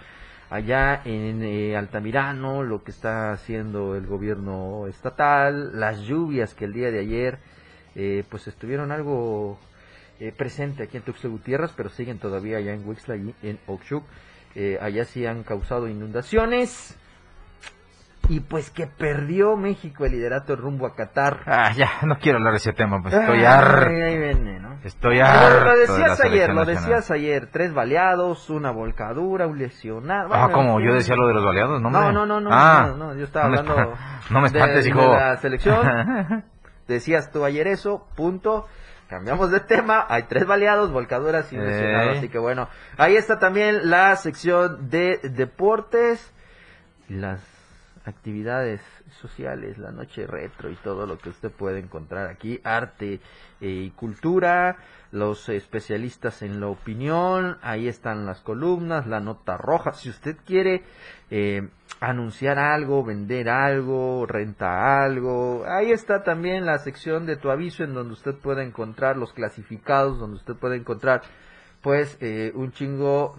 [0.55, 6.73] allá en eh, Altamirano, lo que está haciendo el gobierno estatal, las lluvias que el
[6.73, 7.38] día de ayer
[7.97, 9.59] eh, pues estuvieron algo
[10.21, 14.05] eh, presente aquí en Tuxtla Gutiérrez, pero siguen todavía allá en Huixla y en Oxchuc.
[14.55, 16.97] Eh, allá sí han causado inundaciones.
[18.29, 21.41] Y pues que perdió México el liderato rumbo a Qatar.
[21.47, 23.87] Ah, ya, no quiero hablar de ese tema, pues estoy Ay, harto.
[23.91, 24.75] ahí viene, ¿no?
[24.83, 25.65] Estoy harto.
[25.65, 26.67] lo de decías ayer, lo nacional.
[26.83, 27.49] decías ayer.
[27.53, 30.31] Tres baleados, una volcadura, un lesionado.
[30.33, 31.91] Ah, como yo decía lo de los baleados, ¿no?
[31.91, 33.95] No, no, no, no, Ah, no, no, yo estaba no hablando
[34.31, 35.13] no me de- espantes, de hijo.
[35.13, 36.45] la selección.
[36.89, 38.67] Decías tú ayer eso, punto.
[39.09, 41.69] Cambiamos de tema, hay tres baleados, volcaduras y un Ey.
[41.69, 42.11] lesionado.
[42.13, 46.33] Así que bueno, ahí está también la sección de deportes,
[47.09, 47.41] las
[48.05, 48.83] actividades
[49.21, 53.21] sociales, la noche retro y todo lo que usted puede encontrar aquí, arte
[53.61, 54.77] eh, y cultura,
[55.11, 60.83] los especialistas en la opinión, ahí están las columnas, la nota roja, si usted quiere
[61.31, 61.69] eh,
[62.01, 67.95] anunciar algo, vender algo, renta algo, ahí está también la sección de tu aviso en
[67.95, 71.23] donde usted puede encontrar los clasificados, donde usted puede encontrar
[71.85, 73.37] pues eh, un chingo,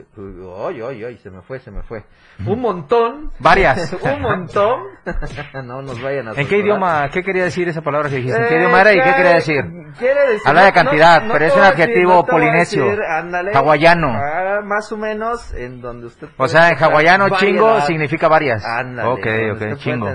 [0.69, 2.03] ay, ay, ay, se me fue, se me fue,
[2.45, 3.91] un montón, Varias.
[4.03, 4.81] un montón,
[5.65, 7.09] no nos vayan a ¿En qué idioma?
[7.11, 8.39] ¿Qué quería decir esa palabra que dijiste?
[8.39, 9.63] ¿En qué Eh, idioma era y qué quería decir?
[9.97, 13.51] quiere decir- Habla de cantidad, no pero es un decir, adjetivo polinesio, decir, ándale.
[13.55, 14.09] hawaiano.
[14.13, 18.63] Ah, más o menos en donde usted O sea, en hawaiano chingo significa varias.
[18.63, 20.07] Ándale, ok, ok, chingo.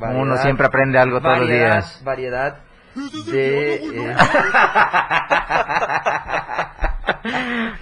[0.00, 2.00] Uno siempre aprende algo todos los días.
[2.02, 2.56] Variedad
[3.30, 3.74] de...
[3.74, 4.16] eh,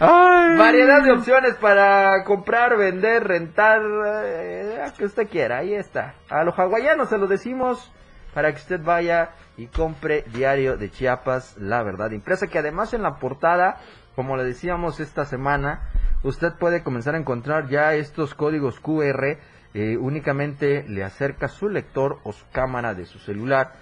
[0.00, 6.14] Variedad de opciones para comprar, vender, rentar, eh, que usted quiera, ahí está.
[6.30, 7.92] A los hawaianos se lo decimos
[8.34, 13.02] para que usted vaya y compre Diario de Chiapas, la verdad impresa, que además en
[13.02, 13.78] la portada,
[14.16, 15.88] como le decíamos esta semana,
[16.22, 19.38] usted puede comenzar a encontrar ya estos códigos QR,
[19.74, 23.72] eh, únicamente le acerca su lector o su cámara de su celular,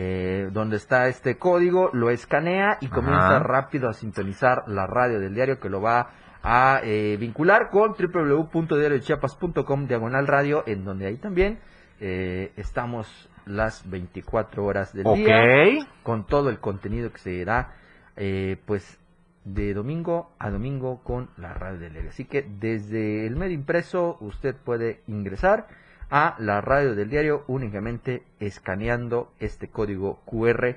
[0.00, 3.38] eh, donde está este código, lo escanea y comienza Ajá.
[3.40, 9.88] rápido a sintonizar la radio del diario que lo va a eh, vincular con www.diariochiapas.com
[9.88, 11.58] diagonal radio, en donde ahí también
[11.98, 17.72] eh, estamos las 24 horas del día con todo el contenido que se da
[18.16, 19.00] eh, pues
[19.44, 22.10] de domingo a domingo con la radio del diario.
[22.10, 25.66] Así que desde el medio impreso usted puede ingresar
[26.10, 30.76] a la radio del diario únicamente escaneando este código QR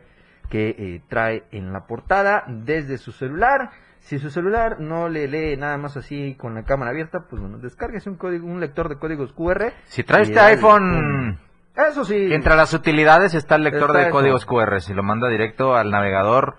[0.49, 3.71] que eh, trae en la portada desde su celular.
[4.01, 7.59] Si su celular no le lee nada más así con la cámara abierta, pues bueno,
[7.59, 9.71] descárguese un código, un lector de códigos QR.
[9.85, 11.39] Si trae este iPhone.
[11.75, 12.33] Eso sí.
[12.33, 14.11] entre las utilidades está el lector Está de eso.
[14.11, 14.81] códigos QR.
[14.81, 16.57] Si lo manda directo al navegador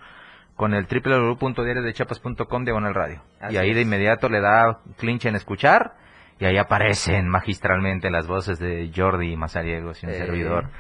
[0.57, 3.23] con el www.diariodechiapas.com diagonal radio.
[3.41, 5.95] Así y ahí de inmediato le da clinch en escuchar
[6.43, 10.17] y ahí aparecen magistralmente las voces de Jordi Mazariegos y un Eh.
[10.17, 10.71] servidor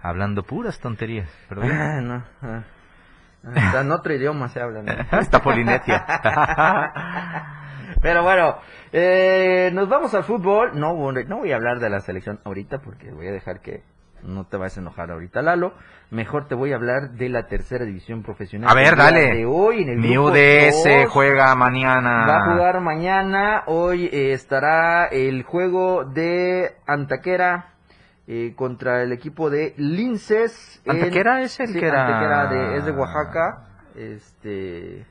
[0.00, 1.28] hablando puras tonterías.
[1.48, 1.62] Pero.
[1.64, 2.24] Ah, no.
[2.40, 2.62] ah.
[3.44, 4.82] Ah, en otro idioma se habla.
[4.82, 4.92] ¿no?
[5.10, 6.06] Hasta Polinesia.
[8.00, 8.58] Pero bueno,
[8.92, 10.78] eh, nos vamos al fútbol.
[10.78, 13.82] No, no voy a hablar de la selección ahorita porque voy a dejar que
[14.22, 15.74] no te vayas a enojar ahorita, Lalo.
[16.10, 18.70] Mejor te voy a hablar de la tercera división profesional.
[18.70, 19.34] A ver, El día dale.
[19.36, 22.26] De hoy en el Mi grupo UDS juega mañana.
[22.26, 23.62] Va a jugar mañana.
[23.66, 27.74] Hoy eh, estará el juego de Antaquera
[28.26, 30.80] eh, contra el equipo de Linces.
[30.84, 32.06] en- ¿Antequera es el Sí, que era?
[32.06, 33.64] Antequera de- es de Oaxaca.
[33.94, 35.04] Este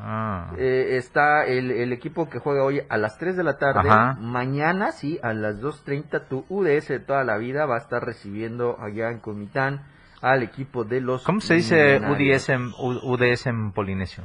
[0.00, 0.52] Ah.
[0.56, 3.88] eh, está el, el equipo que juega hoy a las 3 de la tarde.
[3.88, 4.14] Ajá.
[4.20, 8.78] Mañana, sí, a las 2.30, tu UDS de toda la vida va a estar recibiendo
[8.80, 9.82] allá en Comitán
[10.20, 11.24] al equipo de los.
[11.24, 11.98] ¿Cómo se dice.
[11.98, 14.24] UDS en, UDS en polinesio?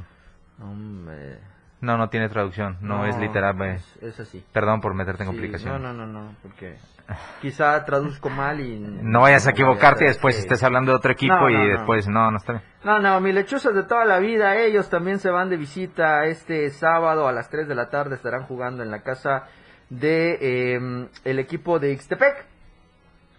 [0.60, 1.40] Hombre,
[1.84, 3.60] No, no tiene traducción, no, es literal.
[3.62, 4.42] Es, es así.
[4.52, 5.82] Perdón por meterte en Sí, complicación.
[5.82, 6.78] No, no, no, no, porque
[7.42, 8.78] quizá traduzco mal y...
[8.78, 12.08] No vayas a equivocarte y después estés hablando de otro equipo No, y no, después
[12.08, 12.64] no, no está bien.
[12.84, 16.70] No, no, mis lechuzas de toda la vida, ellos también se van de visita este
[16.70, 19.44] sábado a las 3 de la tarde, estarán jugando en la casa
[19.90, 22.46] de eh, el equipo de Ixtepec.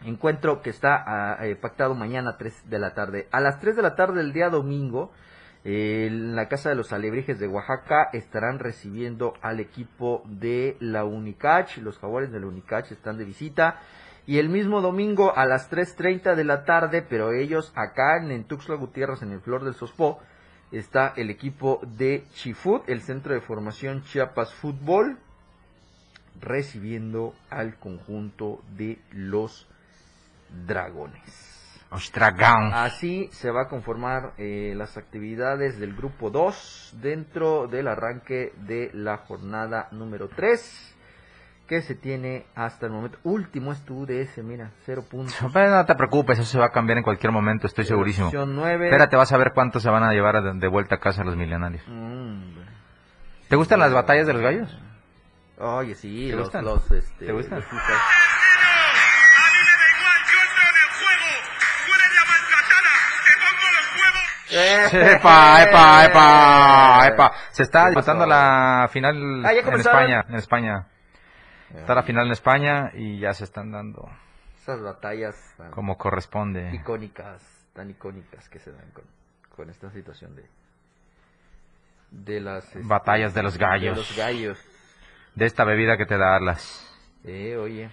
[0.04, 3.28] Encuentro que está ah, eh, pactado mañana a 3 de la tarde.
[3.32, 5.12] A las 3 de la tarde del día domingo,
[5.68, 11.78] en la casa de los alebrijes de Oaxaca estarán recibiendo al equipo de la Unicach.
[11.78, 13.80] Los jaguares de la Unicach están de visita.
[14.28, 18.76] Y el mismo domingo a las 3.30 de la tarde, pero ellos acá en, Tuxtla
[18.76, 20.20] Gutiérrez, en el Flor del Sospó,
[20.72, 25.18] está el equipo de Chifut, el centro de formación Chiapas Fútbol,
[26.40, 29.68] recibiendo al conjunto de los
[30.68, 31.55] Dragones.
[31.92, 32.74] Ostragán.
[32.74, 38.92] Así se va a conformar eh, las actividades del grupo 2 dentro del arranque de
[38.94, 40.96] la jornada número 3
[41.68, 43.18] que se tiene hasta el momento.
[43.24, 45.36] Último es tu UDS, mira, 0 puntos.
[45.42, 48.28] No te preocupes, eso se va a cambiar en cualquier momento, estoy segurísimo.
[48.28, 48.86] Posición 9.
[48.86, 51.84] Espérate, vas a ver cuántos se van a llevar de, vuelta a casa los millonarios.
[51.88, 52.52] Mm,
[53.50, 54.80] ¿Te gustan las batallas de los gallos?
[55.58, 56.66] Oye, sí, ¿Te los, gustan?
[56.66, 57.60] los, este, ¿Te gustan?
[57.60, 57.68] los
[64.52, 67.08] ¡Epa, epa, epa!
[67.08, 67.32] epa.
[67.52, 69.74] Se está disputando la final Ah, en.
[69.80, 70.88] España, en España.
[71.74, 74.08] Está la final en España y ya se están dando
[74.62, 76.74] Esas batallas tan como corresponde.
[76.74, 77.42] icónicas,
[77.74, 79.04] tan icónicas que se dan con,
[79.56, 80.46] con esta situación de
[82.12, 83.96] de las este, Batallas de los gallos.
[83.96, 84.66] de los gallos.
[85.34, 86.82] De esta bebida que te da Atlas.
[87.26, 87.90] Eh, oye,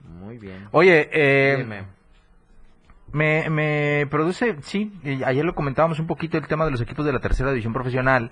[0.00, 0.68] muy bien.
[0.72, 1.84] Oye, eh, Dime.
[3.12, 7.04] Me, me produce, sí, y ayer lo comentábamos un poquito el tema de los equipos
[7.04, 8.30] de la tercera división profesional.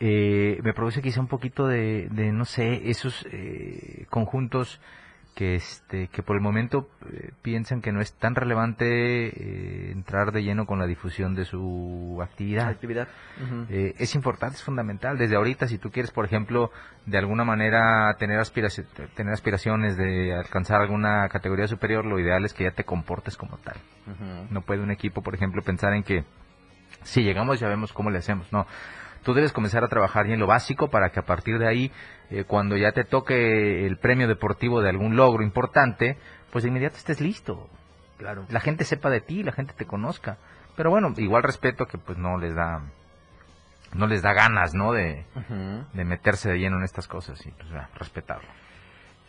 [0.00, 4.80] Eh, me produce quizá un poquito de, de no sé, esos eh, conjuntos
[5.34, 10.30] que este que por el momento eh, piensan que no es tan relevante eh, entrar
[10.30, 12.68] de lleno con la difusión de su actividad.
[13.70, 15.16] Eh, es importante, es fundamental.
[15.16, 16.70] Desde ahorita, si tú quieres, por ejemplo,
[17.06, 22.52] de alguna manera tener, aspiraci- tener aspiraciones de alcanzar alguna categoría superior, lo ideal es
[22.52, 23.76] que ya te comportes como tal.
[24.50, 26.24] No puede un equipo, por ejemplo, pensar en que
[27.04, 28.52] si llegamos ya vemos cómo le hacemos.
[28.52, 28.66] No,
[29.22, 31.92] tú debes comenzar a trabajar ya en lo básico para que a partir de ahí,
[32.30, 36.18] eh, cuando ya te toque el premio deportivo de algún logro importante,
[36.50, 37.68] pues de inmediato estés listo.
[38.18, 38.46] Claro.
[38.50, 40.38] La gente sepa de ti, la gente te conozca.
[40.76, 42.82] Pero bueno, igual respeto que pues no les da
[43.94, 44.92] no les da ganas, ¿no?
[44.92, 45.26] De,
[45.92, 48.48] de meterse de lleno en estas cosas y pues respetarlo.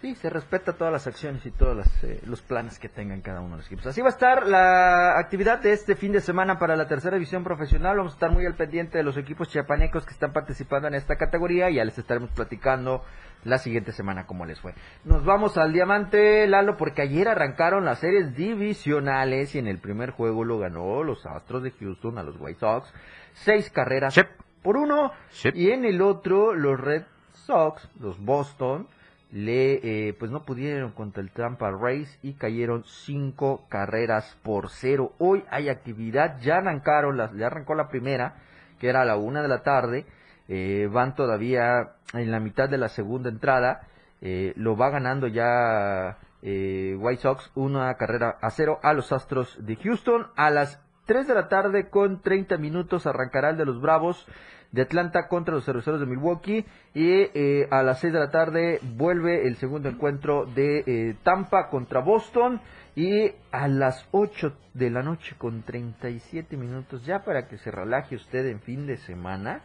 [0.04, 3.52] Sí, se respeta todas las acciones y todos eh, los planes que tengan cada uno
[3.52, 3.86] de los equipos.
[3.86, 7.46] Así va a estar la actividad de este fin de semana para la tercera división
[7.46, 7.96] profesional.
[7.96, 11.16] Vamos a estar muy al pendiente de los equipos chiapanecos que están participando en esta
[11.16, 13.02] categoría y ya les estaremos platicando
[13.46, 14.74] la siguiente semana cómo les fue.
[15.06, 20.12] Nos vamos al diamante, Lalo, porque ayer arrancaron las series divisionales y en el primer
[20.12, 22.94] juego lo ganó los Astros de Houston a los White Sox.
[23.32, 24.20] Seis carreras
[24.64, 25.14] por uno.
[25.54, 28.90] Y en el otro, los Red Sox, los Boston,
[29.34, 29.80] le
[30.10, 35.14] eh, pues no pudieron contra el Tampa Rays y cayeron cinco carreras por cero.
[35.18, 38.36] Hoy hay actividad, ya arrancaron las, ya arrancó la primera,
[38.80, 40.06] que era a la una de la tarde.
[40.48, 43.88] eh, van todavía en la mitad de la segunda entrada.
[44.22, 49.58] eh, lo va ganando ya eh, White Sox una carrera a cero a los Astros
[49.66, 50.28] de Houston.
[50.36, 54.28] A las 3 de la tarde con 30 minutos arrancará el de los Bravos
[54.74, 58.80] de Atlanta contra los cerveceros de Milwaukee y eh, a las 6 de la tarde
[58.96, 62.60] vuelve el segundo encuentro de eh, Tampa contra Boston
[62.96, 68.16] y a las 8 de la noche con 37 minutos ya para que se relaje
[68.16, 69.62] usted en fin de semana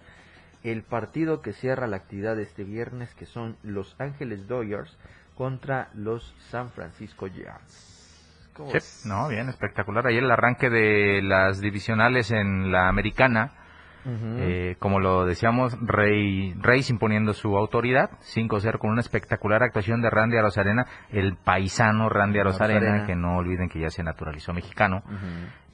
[0.63, 4.97] el partido que cierra la actividad de este viernes que son Los Ángeles Dodgers
[5.35, 7.99] contra los San Francisco Giants.
[9.07, 10.05] No, bien, espectacular.
[10.09, 13.53] Ayer el arranque de las divisionales en la americana,
[14.07, 20.11] Eh, como lo decíamos, Rey, Reyes imponiendo su autoridad, 5-0 con una espectacular actuación de
[20.11, 23.07] Randy Arozarena, el paisano Randy Arozarena, Arozarena.
[23.07, 25.03] que no olviden que ya se naturalizó mexicano.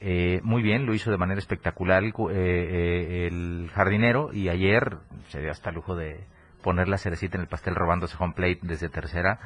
[0.01, 4.99] Eh, muy bien, lo hizo de manera espectacular el, eh, eh, el jardinero y ayer
[5.29, 6.27] se dio hasta el lujo de
[6.63, 9.39] poner la cerecita en el pastel robándose home plate desde tercera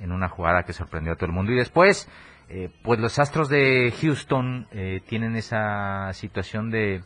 [0.00, 1.52] en una jugada que sorprendió a todo el mundo.
[1.52, 2.10] Y después,
[2.48, 7.02] eh, pues los Astros de Houston eh, tienen esa situación de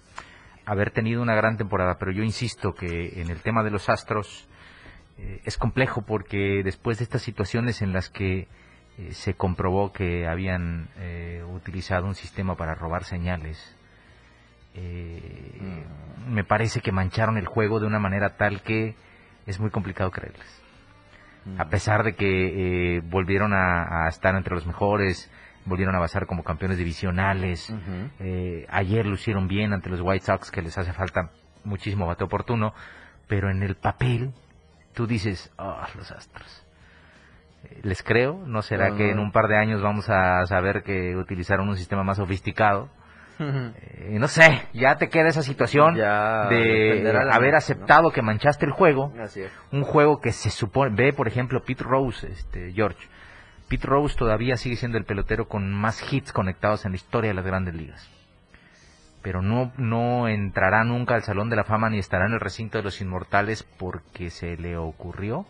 [0.66, 4.48] haber tenido una gran temporada, pero yo insisto que en el tema de los Astros
[5.16, 8.48] eh, es complejo porque después de estas situaciones en las que
[8.98, 13.76] eh, se comprobó que habían eh, utilizado un sistema para robar señales,
[14.74, 15.84] eh,
[16.28, 18.94] me parece que mancharon el juego de una manera tal que
[19.46, 20.62] es muy complicado creerles.
[21.44, 21.60] Mm.
[21.60, 25.30] A pesar de que eh, volvieron a, a estar entre los mejores,
[25.66, 28.10] volvieron a basar como campeones divisionales, Ujú.
[28.20, 31.30] eh, ayer lo hicieron bien ante los White Sox, que les hace falta
[31.64, 32.72] muchísimo bate oportuno,
[33.26, 34.32] pero en el papel
[34.94, 36.64] tú dices, ah, los Astros.
[37.64, 41.16] Eh, Les creo, ¿no será que en un par de años vamos a saber que
[41.16, 42.88] utilizaron un sistema más sofisticado?
[43.38, 48.64] Eh, no sé, ya te queda esa situación Ya de la haber aceptado que manchaste
[48.64, 49.52] el juego, Así es.
[49.72, 52.96] un juego que se supone, ve por ejemplo Pete Rose, este George,
[53.68, 57.34] Pete Rose todavía sigue siendo el pelotero con más hits conectados en la historia de
[57.34, 58.08] las grandes ligas.
[59.22, 62.78] Pero no, no entrará nunca al Salón de la Fama ni estará en el recinto
[62.78, 65.46] de los inmortales porque se le ocurrió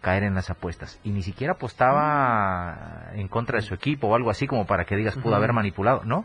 [0.00, 0.98] caer en las apuestas.
[1.04, 4.96] Y ni siquiera apostaba en contra de su equipo o algo así como para que
[4.96, 6.04] digas pudo haber manipulado.
[6.04, 6.24] No,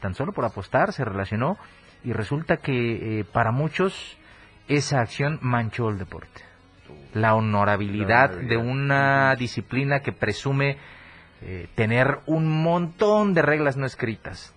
[0.00, 1.58] tan solo por apostar se relacionó
[2.04, 4.16] y resulta que eh, para muchos
[4.68, 6.49] esa acción manchó el deporte.
[7.14, 10.78] La honorabilidad La de una disciplina que presume
[11.42, 14.54] eh, tener un montón de reglas no escritas.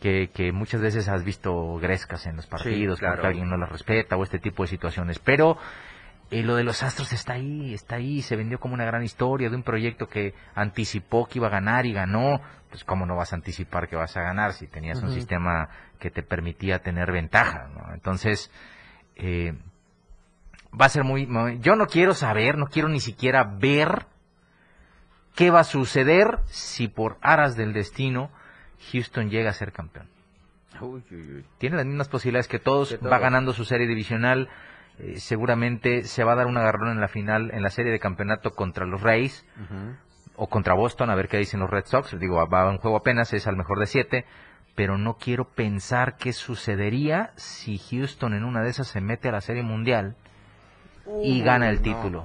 [0.00, 3.14] Que, que muchas veces has visto grescas en los partidos, claro.
[3.14, 5.20] porque alguien no las respeta o este tipo de situaciones.
[5.20, 5.58] Pero
[6.32, 9.50] eh, lo de los Astros está ahí, está ahí, se vendió como una gran historia
[9.50, 12.40] de un proyecto que anticipó que iba a ganar y ganó.
[12.70, 16.10] Pues cómo no vas a anticipar que vas a ganar si tenías un sistema que
[16.10, 17.92] te permitía tener ventaja, ¿no?
[17.92, 18.50] Entonces,
[19.14, 19.52] eh,
[20.78, 24.06] va a ser muy, muy- Yo no quiero saber, no quiero ni siquiera ver
[25.34, 28.30] qué va a suceder si por aras del destino
[28.92, 30.08] Houston llega a ser campeón.
[30.80, 31.44] Uy, uy, uy.
[31.58, 34.48] Tiene las mismas posibilidades que todos, Que va ganando su serie divisional,
[34.98, 38.00] eh, seguramente se va a dar un agarrón en la final, en la serie de
[38.00, 39.96] campeonato contra los Rays Ujú.
[40.36, 42.18] o contra Boston, a ver qué dicen los Red Sox.
[42.18, 44.24] Digo, va a un juego apenas, es al mejor de siete,
[44.74, 49.32] pero no quiero pensar qué sucedería si Houston en una de esas se mete a
[49.32, 50.16] la serie mundial
[51.06, 51.82] y Uy, gana el no.
[51.82, 52.24] título.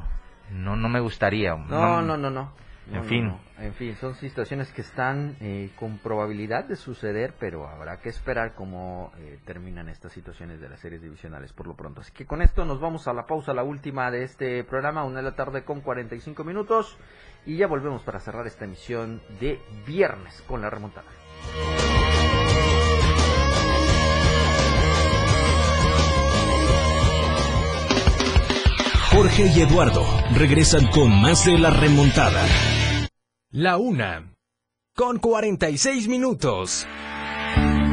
[0.52, 1.56] No, no me gustaría.
[1.56, 2.52] No, no, no, no.
[2.92, 3.34] En fin.
[3.60, 8.54] En fin, son situaciones que están eh, con probabilidad de suceder, pero habrá que esperar
[8.54, 12.02] cómo eh, terminan estas situaciones de las series divisionales por lo pronto.
[12.02, 15.18] Así que con esto nos vamos a la pausa, la última de este programa, una
[15.18, 16.98] de la tarde con 45 minutos.
[17.46, 21.08] Y ya volvemos para cerrar esta emisión de viernes con la remontada.
[29.18, 30.06] Jorge y Eduardo
[30.36, 32.46] regresan con más de la remontada.
[33.50, 34.32] La una.
[34.96, 36.86] Con 46 minutos.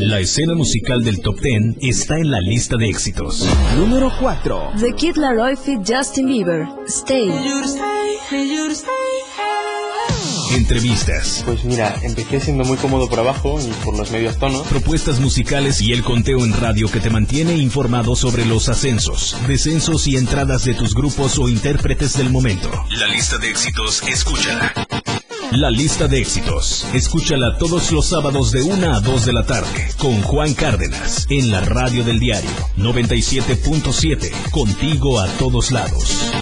[0.00, 3.46] La escena musical del top 10 está en la lista de éxitos.
[3.76, 4.72] Número 4.
[4.80, 6.66] The Kid Laroi Fit Justin Bieber.
[6.86, 7.30] Stay.
[10.56, 14.66] Entrevistas, Pues mira, empecé siendo muy cómodo por abajo y por los medios tonos.
[14.66, 20.06] propuestas musicales y el conteo en radio que te mantiene informado sobre los ascensos, descensos
[20.08, 22.70] y entradas de tus grupos o intérpretes del momento.
[22.98, 24.72] La lista de éxitos, escúchala.
[25.52, 29.88] La lista de éxitos, escúchala todos los sábados de 1 a 2 de la tarde
[29.98, 36.32] con Juan Cárdenas en la radio del diario 97.7, contigo a todos lados.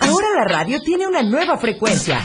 [0.00, 2.24] Ahora la radio tiene una nueva frecuencia.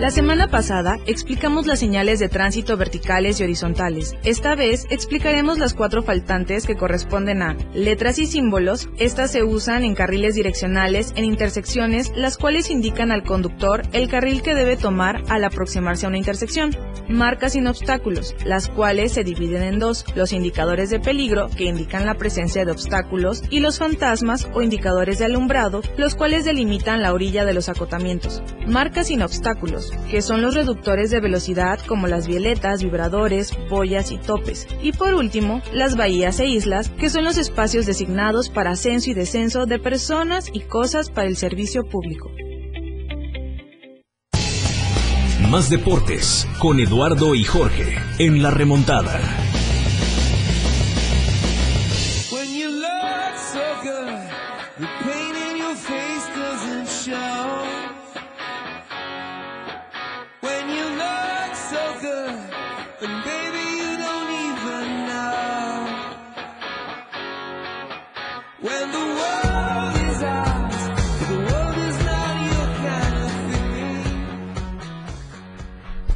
[0.00, 4.14] La semana pasada explicamos las señales de tránsito verticales y horizontales.
[4.24, 8.88] Esta vez explicaremos las cuatro faltantes que corresponden a letras y símbolos.
[8.96, 14.40] Estas se usan en carriles direccionales en intersecciones, las cuales indican al conductor el carril
[14.40, 16.74] que debe tomar al aproximarse a una intersección.
[17.10, 22.06] Marcas sin obstáculos, las cuales se dividen en dos, los indicadores de peligro, que indican
[22.06, 27.12] la presencia de obstáculos, y los fantasmas o indicadores de alumbrado, los cuales delimitan la
[27.12, 28.42] orilla de los acotamientos.
[28.66, 34.18] Marcas sin obstáculos, que son los reductores de velocidad como las violetas, vibradores, boyas y
[34.18, 34.66] topes.
[34.82, 39.14] Y por último, las bahías e islas, que son los espacios designados para ascenso y
[39.14, 42.30] descenso de personas y cosas para el servicio público.
[45.50, 49.39] Más deportes con Eduardo y Jorge en la remontada.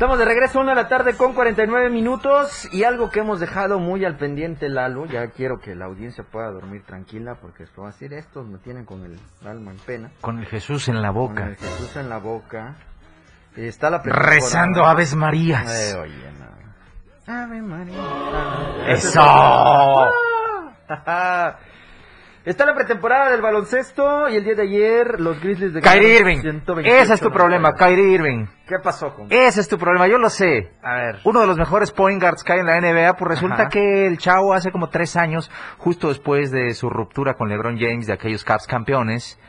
[0.04, 3.78] Estamos de regreso, una de la tarde con 49 minutos y algo que hemos dejado
[3.78, 5.06] muy al pendiente, Lalo.
[5.06, 8.58] Ya quiero que la audiencia pueda dormir tranquila porque esto va a decir, estos me
[8.58, 10.10] tienen con el alma en pena.
[10.20, 11.46] Con el Jesús en la Con boca.
[11.46, 12.76] el Jesús en la boca.
[13.56, 14.02] Está la.
[14.04, 15.94] Rezando Aves Marías.
[15.94, 17.32] Eh, oye, no.
[17.34, 17.96] Ave María.
[18.86, 19.22] ¡Eso!
[22.44, 26.40] Está la pretemporada del baloncesto y el día de ayer los Grizzlies de Kyrie Irving.
[26.42, 28.44] 128 Ese es tu problema, Kyrie Irving.
[28.68, 30.74] ¿Qué pasó con Ese es tu problema, yo lo sé.
[30.82, 31.20] A ver.
[31.24, 33.68] Uno de los mejores point guards que hay en la NBA, pues resulta Ajá.
[33.70, 38.06] que el chavo hace como tres años, justo después de su ruptura con LeBron James,
[38.06, 39.40] de aquellos Cavs campeones,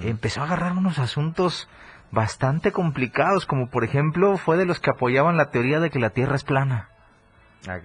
[0.00, 1.68] empezó a agarrar unos asuntos
[2.10, 6.10] bastante complicados, como por ejemplo fue de los que apoyaban la teoría de que la
[6.10, 6.88] Tierra es plana.
[7.68, 7.78] Ah.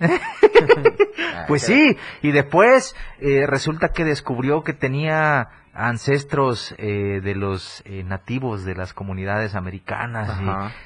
[1.48, 8.02] Pues sí, y después eh, resulta que descubrió que tenía ancestros eh, de los eh,
[8.04, 10.38] nativos de las comunidades americanas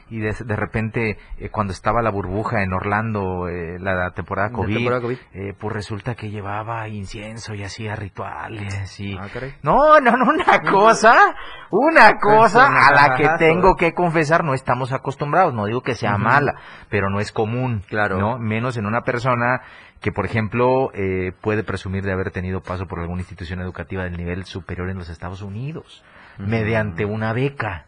[0.08, 4.48] y, y de, de repente eh, cuando estaba la burbuja en Orlando eh, la temporada
[4.48, 5.18] La COVID, temporada COVID.
[5.32, 9.28] eh, pues resulta que llevaba incienso y hacía rituales y Ah,
[9.62, 11.34] no, no, no, una cosa,
[11.70, 16.18] una cosa a la que tengo que confesar, no estamos acostumbrados, no digo que sea
[16.18, 16.54] mala,
[16.90, 18.18] pero no es común, Claro.
[18.18, 18.38] ¿no?
[18.38, 19.60] Menos en una persona
[20.04, 24.18] que, por ejemplo, eh, puede presumir de haber tenido paso por alguna institución educativa del
[24.18, 26.04] nivel superior en los Estados Unidos,
[26.38, 26.46] Ujú.
[26.46, 27.86] mediante una beca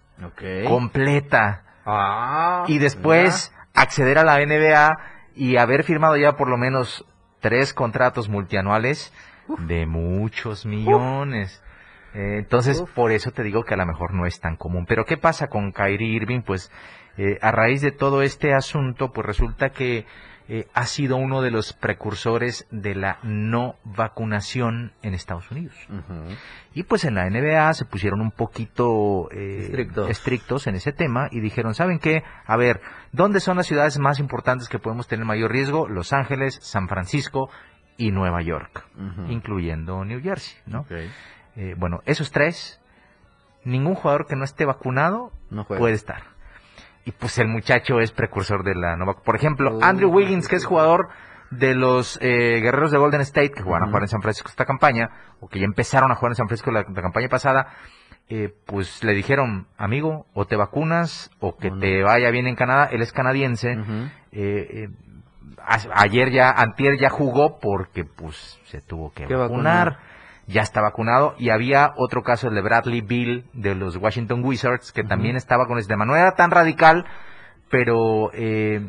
[0.66, 4.96] completa, Ah, y después acceder a la NBA
[5.34, 7.04] y haber firmado ya por lo menos
[7.40, 9.12] tres contratos multianuales
[9.68, 11.62] de muchos millones.
[12.14, 14.86] Eh, entonces, por eso te digo que a lo mejor no es tan común.
[14.88, 16.40] Pero ¿qué pasa con Kyrie Irving?
[16.40, 16.72] Pues
[17.18, 20.06] eh, a raíz de todo este asunto, pues resulta que
[20.48, 25.74] eh, ha sido uno de los precursores de la no vacunación en Estados Unidos.
[26.72, 30.10] Y pues en la NBA se pusieron un poquito eh, Estrictos.
[30.10, 32.22] estrictos en ese tema y dijeron, ¿saben qué?
[32.46, 32.80] A ver,
[33.10, 35.88] ¿dónde son las ciudades más importantes que podemos tener mayor riesgo?
[35.88, 37.50] Los Ángeles, San Francisco
[37.96, 38.86] y Nueva York,
[39.28, 40.86] incluyendo New Jersey, ¿no?
[41.56, 42.80] Eh, bueno, esos tres,
[43.64, 46.35] ningún jugador que no esté vacunado No puede estar.
[47.06, 49.14] Y pues el muchacho es precursor de la nueva...
[49.22, 51.08] Por ejemplo, Oh, Andrew Wiggins, que es jugador
[51.50, 54.64] de los eh, Guerreros de Golden State, que van a jugar en San Francisco esta
[54.66, 55.08] campaña,
[55.40, 57.68] o que ya empezaron a jugar en San Francisco la, la campaña pasada,
[58.28, 61.78] eh, pues le dijeron, amigo, o te vacunas, o que no.
[61.78, 63.78] te vaya bien en Canadá, él es canadiense, eh,
[64.32, 64.88] eh,
[65.64, 69.90] a- ayer ya, antier ya jugó porque pues se tuvo que Que vacunar.
[69.92, 70.15] vacunar.
[70.46, 74.92] Ya está vacunado y había otro caso el de Bradley Bill de los Washington Wizards
[74.92, 76.04] que también estaba con ese tema.
[76.04, 77.04] No era tan radical,
[77.68, 78.80] pero eh,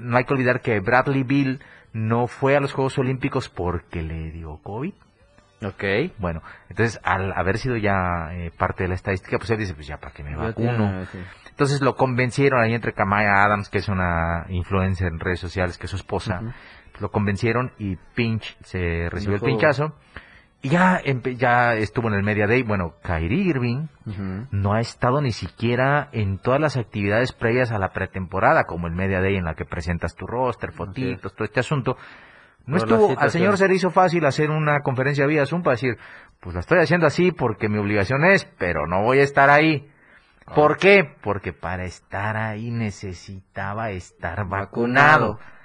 [0.00, 1.60] no hay que olvidar que Bradley Bill
[1.92, 4.92] no fue a los Juegos Olímpicos porque le dio COVID.
[5.64, 5.84] Ok.
[6.18, 9.86] Bueno, entonces al haber sido ya eh, parte de la estadística, pues él dice, pues
[9.86, 11.06] ya para que me vacuno.
[11.06, 11.18] sí.
[11.56, 15.86] Entonces lo convencieron ahí entre Kamaya Adams, que es una influencer en redes sociales, que
[15.86, 16.42] es su esposa,
[17.00, 19.94] lo convencieron y pinch se recibió el pinchazo.
[20.62, 21.00] Y ya,
[21.36, 22.62] ya estuvo en el Media Day.
[22.62, 23.86] Bueno, Kyrie Irving
[24.50, 28.94] no ha estado ni siquiera en todas las actividades previas a la pretemporada, como el
[28.94, 31.96] Media Day en la que presentas tu roster, fotitos, todo este asunto.
[32.64, 35.98] No estuvo, al señor se le hizo fácil hacer una conferencia vía Zoom para decir,
[36.40, 39.88] pues la estoy haciendo así porque mi obligación es, pero no voy a estar ahí.
[40.46, 40.54] Ah.
[40.54, 41.14] ¿Por qué?
[41.22, 45.34] Porque para estar ahí necesitaba estar vacunado.
[45.34, 45.55] Vacunado.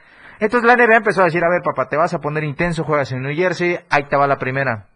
[0.41, 3.11] Entonces la NBA empezó a decir, a ver papá, te vas a poner intenso, juegas
[3.11, 4.87] en New Jersey, ahí te va la primera.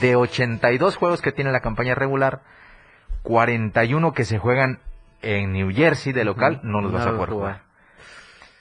[0.00, 2.40] De 82 juegos que tiene la campaña regular,
[3.24, 4.80] 41 que se juegan
[5.20, 7.52] en New Jersey de local, no los vas a poder jugar.
[7.58, 7.62] jugar.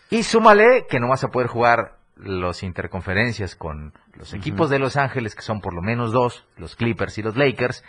[0.09, 4.97] Y súmale que no vas a poder jugar los interconferencias con los equipos de Los
[4.97, 7.85] Ángeles, que son por lo menos dos, los Clippers y los Lakers,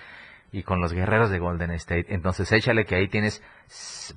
[0.53, 2.07] y con los guerreros de Golden State.
[2.09, 3.43] Entonces échale que ahí tienes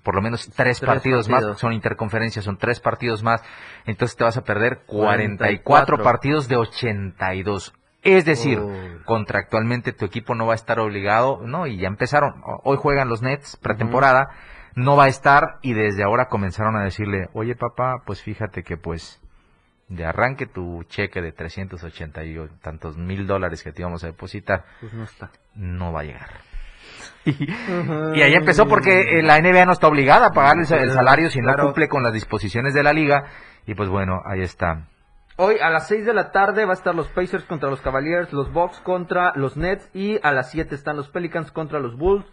[0.03, 1.51] por lo menos tres, Tres partidos, partidos.
[1.51, 3.43] más, son interconferencias, son tres partidos más,
[3.86, 7.73] entonces te vas a perder 44, 44 partidos de 82.
[8.03, 9.01] Es decir, Uy.
[9.05, 11.67] contractualmente tu equipo no va a estar obligado, ¿no?
[11.67, 14.29] Y ya empezaron, hoy juegan los Nets pretemporada,
[14.73, 18.77] no va a estar y desde ahora comenzaron a decirle, oye papá, pues fíjate que
[18.77, 19.20] pues
[19.91, 24.63] de arranque tu cheque de 380 y tantos mil dólares que te íbamos a depositar,
[24.79, 25.29] Pues no está.
[25.53, 26.29] no va a llegar.
[27.25, 30.91] Y ahí empezó porque eh, la NBA no está obligada a pagar el, sa- el
[30.91, 33.25] salario si no cumple con las disposiciones de la liga.
[33.67, 34.87] Y pues bueno, ahí está.
[35.37, 38.31] Hoy a las 6 de la tarde va a estar los Pacers contra los Cavaliers,
[38.33, 42.25] los Bucks contra los Nets y a las 7 están los Pelicans contra los Bulls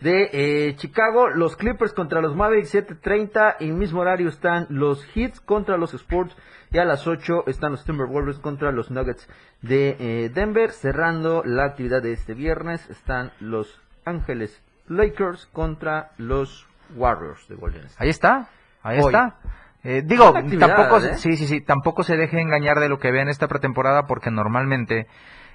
[0.00, 5.40] de eh, Chicago, los Clippers contra los Mavericks 7:30 y mismo horario están los Heats
[5.40, 6.36] contra los Sports
[6.72, 9.28] y a las 8 están los Timberwolves contra los Nuggets
[9.62, 10.70] de eh, Denver.
[10.70, 17.84] Cerrando la actividad de este viernes están los Ángeles Lakers contra los Warriors de Golden
[17.86, 18.02] State.
[18.02, 18.48] Ahí está,
[18.82, 19.06] ahí Hoy.
[19.06, 19.36] está.
[19.82, 21.16] Eh, digo, tampoco, ¿eh?
[21.16, 24.30] sí, sí, sí, tampoco se deje engañar de lo que ve en esta pretemporada porque
[24.30, 25.06] normalmente,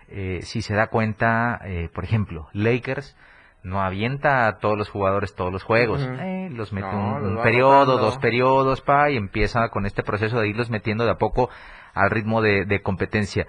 [0.07, 3.15] eh, si se da cuenta, eh, por ejemplo, Lakers
[3.65, 5.99] no avienta a todos los jugadores todos los juegos.
[6.01, 9.85] Eh, los mete No, un, los un va periodo, dos periodos, pa, y empieza con
[9.85, 11.49] este proceso de irlos metiendo de a poco
[11.93, 13.47] al ritmo de, de competencia.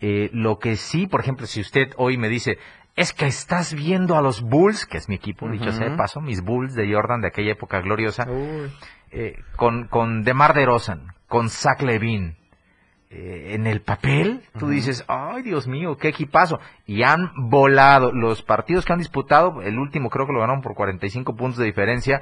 [0.00, 2.56] Eh, lo que sí, por ejemplo, si usted hoy me dice,
[2.96, 6.20] es que estás viendo a los Bulls, que es mi equipo, dicho sea de paso,
[6.20, 8.26] mis Bulls de Jordan de aquella época gloriosa,
[9.10, 12.37] eh, con, con DeMar DeRozan, con Zach Levine,
[13.10, 16.60] eh, en el papel, tú dices, ay Dios mío, qué equipazo.
[16.86, 20.74] Y han volado los partidos que han disputado, el último creo que lo ganaron por
[20.74, 22.20] 45 puntos de diferencia,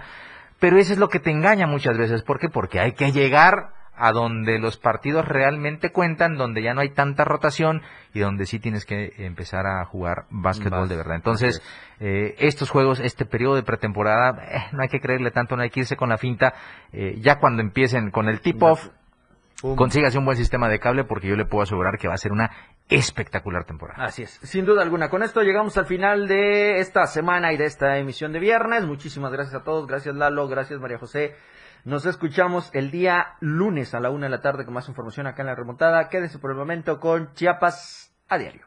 [0.60, 2.22] pero eso es lo que te engaña muchas veces.
[2.22, 2.48] ¿Por qué?
[2.48, 7.24] Porque hay que llegar a donde los partidos realmente cuentan, donde ya no hay tanta
[7.24, 7.82] rotación
[8.12, 11.16] y donde sí tienes que empezar a jugar básquetbol de verdad.
[11.16, 11.62] Entonces,
[11.98, 15.70] eh, estos juegos, este periodo de pretemporada, eh, no hay que creerle tanto, no hay
[15.70, 16.54] que irse con la finta.
[16.92, 18.90] Eh, ya cuando empiecen con el tip-off,
[19.62, 22.32] Consígase un buen sistema de cable porque yo le puedo asegurar que va a ser
[22.32, 22.50] una
[22.88, 24.04] espectacular temporada.
[24.04, 25.08] Así es, sin duda alguna.
[25.08, 28.84] Con esto llegamos al final de esta semana y de esta emisión de viernes.
[28.84, 29.86] Muchísimas gracias a todos.
[29.86, 31.34] Gracias Lalo, gracias María José.
[31.84, 35.42] Nos escuchamos el día lunes a la una de la tarde con más información acá
[35.42, 36.08] en la remontada.
[36.08, 38.66] Quédense por el momento con Chiapas a diario.